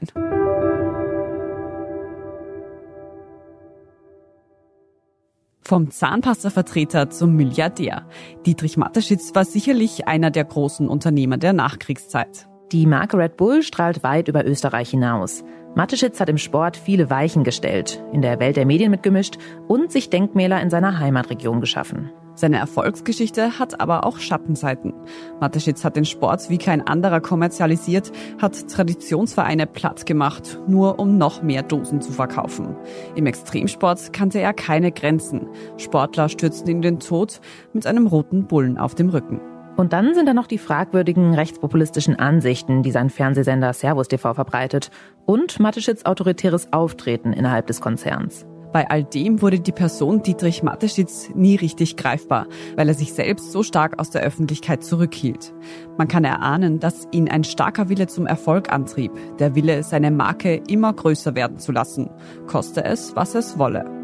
Vom 5.61 5.90
Zahnpastavertreter 5.90 7.11
zum 7.11 7.34
Milliardär. 7.34 8.07
Dietrich 8.46 8.76
Mateschitz 8.76 9.34
war 9.34 9.44
sicherlich 9.44 10.07
einer 10.07 10.30
der 10.30 10.44
großen 10.44 10.88
Unternehmer 10.88 11.38
der 11.38 11.53
Nachkriegszeit. 11.53 12.46
Die 12.72 12.86
Marke 12.86 13.18
Red 13.18 13.36
Bull 13.36 13.62
strahlt 13.62 14.02
weit 14.02 14.28
über 14.28 14.46
Österreich 14.46 14.88
hinaus. 14.88 15.44
Mateschitz 15.74 16.20
hat 16.20 16.30
im 16.30 16.38
Sport 16.38 16.78
viele 16.78 17.10
Weichen 17.10 17.44
gestellt, 17.44 18.02
in 18.12 18.22
der 18.22 18.40
Welt 18.40 18.56
der 18.56 18.64
Medien 18.64 18.90
mitgemischt 18.90 19.36
und 19.68 19.92
sich 19.92 20.08
Denkmäler 20.08 20.58
in 20.62 20.70
seiner 20.70 20.98
Heimatregion 20.98 21.60
geschaffen. 21.60 22.10
Seine 22.34 22.56
Erfolgsgeschichte 22.56 23.58
hat 23.58 23.78
aber 23.78 24.06
auch 24.06 24.18
Schattenseiten. 24.18 24.94
Mateschitz 25.38 25.84
hat 25.84 25.96
den 25.96 26.06
Sport 26.06 26.48
wie 26.48 26.56
kein 26.56 26.80
anderer 26.80 27.20
kommerzialisiert, 27.20 28.10
hat 28.40 28.70
Traditionsvereine 28.70 29.66
platt 29.66 30.06
gemacht, 30.06 30.58
nur 30.66 30.98
um 30.98 31.18
noch 31.18 31.42
mehr 31.42 31.62
Dosen 31.62 32.00
zu 32.00 32.10
verkaufen. 32.10 32.74
Im 33.16 33.26
Extremsport 33.26 34.14
kannte 34.14 34.40
er 34.40 34.54
keine 34.54 34.92
Grenzen. 34.92 35.46
Sportler 35.76 36.30
stürzten 36.30 36.70
in 36.70 36.80
den 36.80 37.00
Tod 37.00 37.42
mit 37.74 37.86
einem 37.86 38.06
roten 38.06 38.46
Bullen 38.46 38.78
auf 38.78 38.94
dem 38.94 39.10
Rücken. 39.10 39.42
Und 39.76 39.92
dann 39.92 40.14
sind 40.14 40.26
da 40.26 40.34
noch 40.34 40.46
die 40.46 40.58
fragwürdigen 40.58 41.34
rechtspopulistischen 41.34 42.18
Ansichten, 42.18 42.82
die 42.82 42.90
sein 42.90 43.10
Fernsehsender 43.10 43.72
Servus 43.72 44.08
TV 44.08 44.34
verbreitet 44.34 44.90
und 45.24 45.60
Mateschitz 45.60 46.04
autoritäres 46.04 46.72
Auftreten 46.72 47.32
innerhalb 47.32 47.66
des 47.66 47.80
Konzerns. 47.80 48.46
Bei 48.72 48.88
all 48.88 49.04
dem 49.04 49.42
wurde 49.42 49.60
die 49.60 49.72
Person 49.72 50.22
Dietrich 50.22 50.62
Mateschitz 50.62 51.28
nie 51.34 51.56
richtig 51.56 51.96
greifbar, 51.96 52.46
weil 52.74 52.88
er 52.88 52.94
sich 52.94 53.12
selbst 53.12 53.52
so 53.52 53.62
stark 53.62 53.98
aus 54.00 54.10
der 54.10 54.22
Öffentlichkeit 54.22 54.82
zurückhielt. 54.82 55.52
Man 55.98 56.08
kann 56.08 56.24
erahnen, 56.24 56.80
dass 56.80 57.06
ihn 57.12 57.28
ein 57.28 57.44
starker 57.44 57.90
Wille 57.90 58.06
zum 58.06 58.26
Erfolg 58.26 58.72
antrieb, 58.72 59.12
der 59.38 59.54
Wille, 59.54 59.82
seine 59.82 60.10
Marke 60.10 60.62
immer 60.68 60.92
größer 60.92 61.34
werden 61.34 61.58
zu 61.58 61.70
lassen, 61.70 62.08
koste 62.46 62.84
es, 62.84 63.14
was 63.14 63.34
es 63.34 63.58
wolle. 63.58 64.01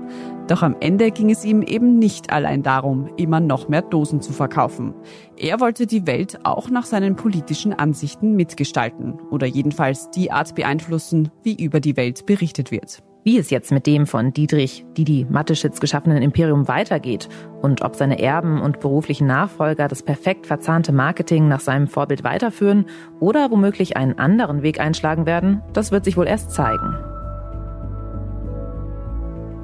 Doch 0.49 0.63
am 0.63 0.77
Ende 0.81 1.11
ging 1.11 1.31
es 1.31 1.45
ihm 1.45 1.63
eben 1.63 1.99
nicht 1.99 2.33
allein 2.33 2.63
darum, 2.63 3.11
immer 3.17 3.39
noch 3.39 3.69
mehr 3.69 3.83
Dosen 3.83 4.21
zu 4.23 4.33
verkaufen. 4.33 4.95
Er 5.37 5.61
wollte 5.61 5.87
die 5.87 6.07
Welt 6.07 6.41
auch 6.45 6.71
nach 6.71 6.87
seinen 6.87 7.17
politischen 7.17 7.75
Ansichten 7.75 8.35
mitgestalten 8.35 9.21
oder 9.31 9.47
jedenfalls 9.47 10.11
die 10.11 10.33
Art 10.33 10.55
beeinflussen, 10.55 11.31
wie 11.43 11.63
über 11.63 11.81
die 11.81 11.97
Welt 11.97 12.27
berichtet 12.27 12.71
wird 12.71 13.03
wie 13.25 13.37
es 13.37 13.51
jetzt 13.51 13.73
mit 13.73 13.87
dem 13.87 14.07
von 14.07 14.33
Dietrich 14.33 14.87
Didi 14.97 15.27
Mateschitz 15.29 15.81
geschaffenen 15.81 16.23
Imperium 16.23 16.67
weitergeht 16.67 17.29
und 17.61 17.83
ob 17.83 17.95
seine 17.95 18.23
Erben 18.23 18.63
und 18.63 18.81
beruflichen 18.81 19.27
Nachfolger 19.27 19.87
das 19.87 20.03
perfekt 20.03 20.47
verzahnte 20.47 20.93
Marketing 20.93 21.47
nach 21.47 21.61
seinem 21.61 21.89
Vorbild 21.89 22.25
weiterführen 22.25 22.87
oder 23.21 23.51
womöglich 23.51 23.99
einen 23.99 24.19
anderen 24.19 24.63
Weg 24.63 24.81
einschlagen 24.81 25.27
werden, 25.27 25.61
das 25.75 25.93
wird 25.93 26.07
sich 26.07 26.17
wohl 26.17 26.27
erst 26.27 26.53
zeigen. 26.53 26.97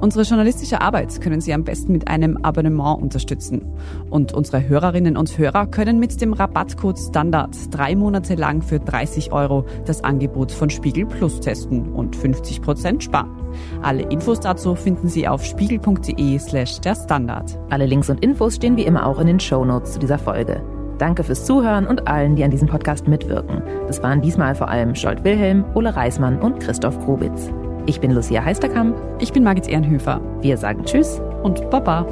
Unsere 0.00 0.24
journalistische 0.24 0.80
Arbeit 0.80 1.20
können 1.20 1.42
Sie 1.42 1.52
am 1.52 1.64
besten 1.64 1.92
mit 1.92 2.08
einem 2.08 2.38
Abonnement 2.38 3.02
unterstützen. 3.02 3.66
Und 4.08 4.32
unsere 4.32 4.66
Hörerinnen 4.66 5.16
und 5.16 5.36
Hörer 5.36 5.66
können 5.66 6.00
mit 6.00 6.20
dem 6.22 6.32
Rabattcode 6.32 6.98
Standard 6.98 7.54
drei 7.70 7.94
Monate 7.94 8.34
lang 8.34 8.62
für 8.62 8.78
30 8.78 9.32
Euro 9.32 9.66
das 9.84 10.02
Angebot 10.02 10.52
von 10.52 10.70
Spiegel 10.70 11.04
Plus 11.04 11.40
testen 11.40 11.92
und 11.92 12.16
50 12.16 12.62
Prozent 12.62 13.04
sparen. 13.04 13.30
Alle 13.82 14.02
Infos 14.04 14.40
dazu 14.40 14.74
finden 14.74 15.08
Sie 15.08 15.28
auf 15.28 15.44
spiegel.de 15.44 16.38
slash 16.38 16.80
der 16.80 16.94
Standard. 16.94 17.58
Alle 17.68 17.84
Links 17.84 18.08
und 18.08 18.22
Infos 18.22 18.56
stehen 18.56 18.76
wie 18.76 18.84
immer 18.84 19.04
auch 19.04 19.20
in 19.20 19.26
den 19.26 19.40
Show 19.40 19.64
Notes 19.64 19.92
zu 19.92 19.98
dieser 19.98 20.18
Folge. 20.18 20.62
Danke 20.96 21.24
fürs 21.24 21.44
Zuhören 21.44 21.86
und 21.86 22.08
allen, 22.08 22.36
die 22.36 22.44
an 22.44 22.50
diesem 22.50 22.68
Podcast 22.68 23.06
mitwirken. 23.06 23.62
Das 23.86 24.02
waren 24.02 24.20
diesmal 24.20 24.54
vor 24.54 24.68
allem 24.68 24.94
Scholt 24.94 25.24
Wilhelm, 25.24 25.64
Ole 25.74 25.94
Reismann 25.94 26.38
und 26.40 26.60
Christoph 26.60 26.98
Grobitz. 27.04 27.50
Ich 27.86 28.00
bin 28.00 28.12
Lucia 28.12 28.44
Heisterkamp. 28.44 28.96
Ich 29.18 29.32
bin 29.32 29.42
Margit 29.42 29.68
Ehrenhöfer. 29.68 30.20
Wir 30.40 30.56
sagen 30.56 30.84
Tschüss 30.84 31.20
und 31.42 31.70
Baba. 31.70 32.06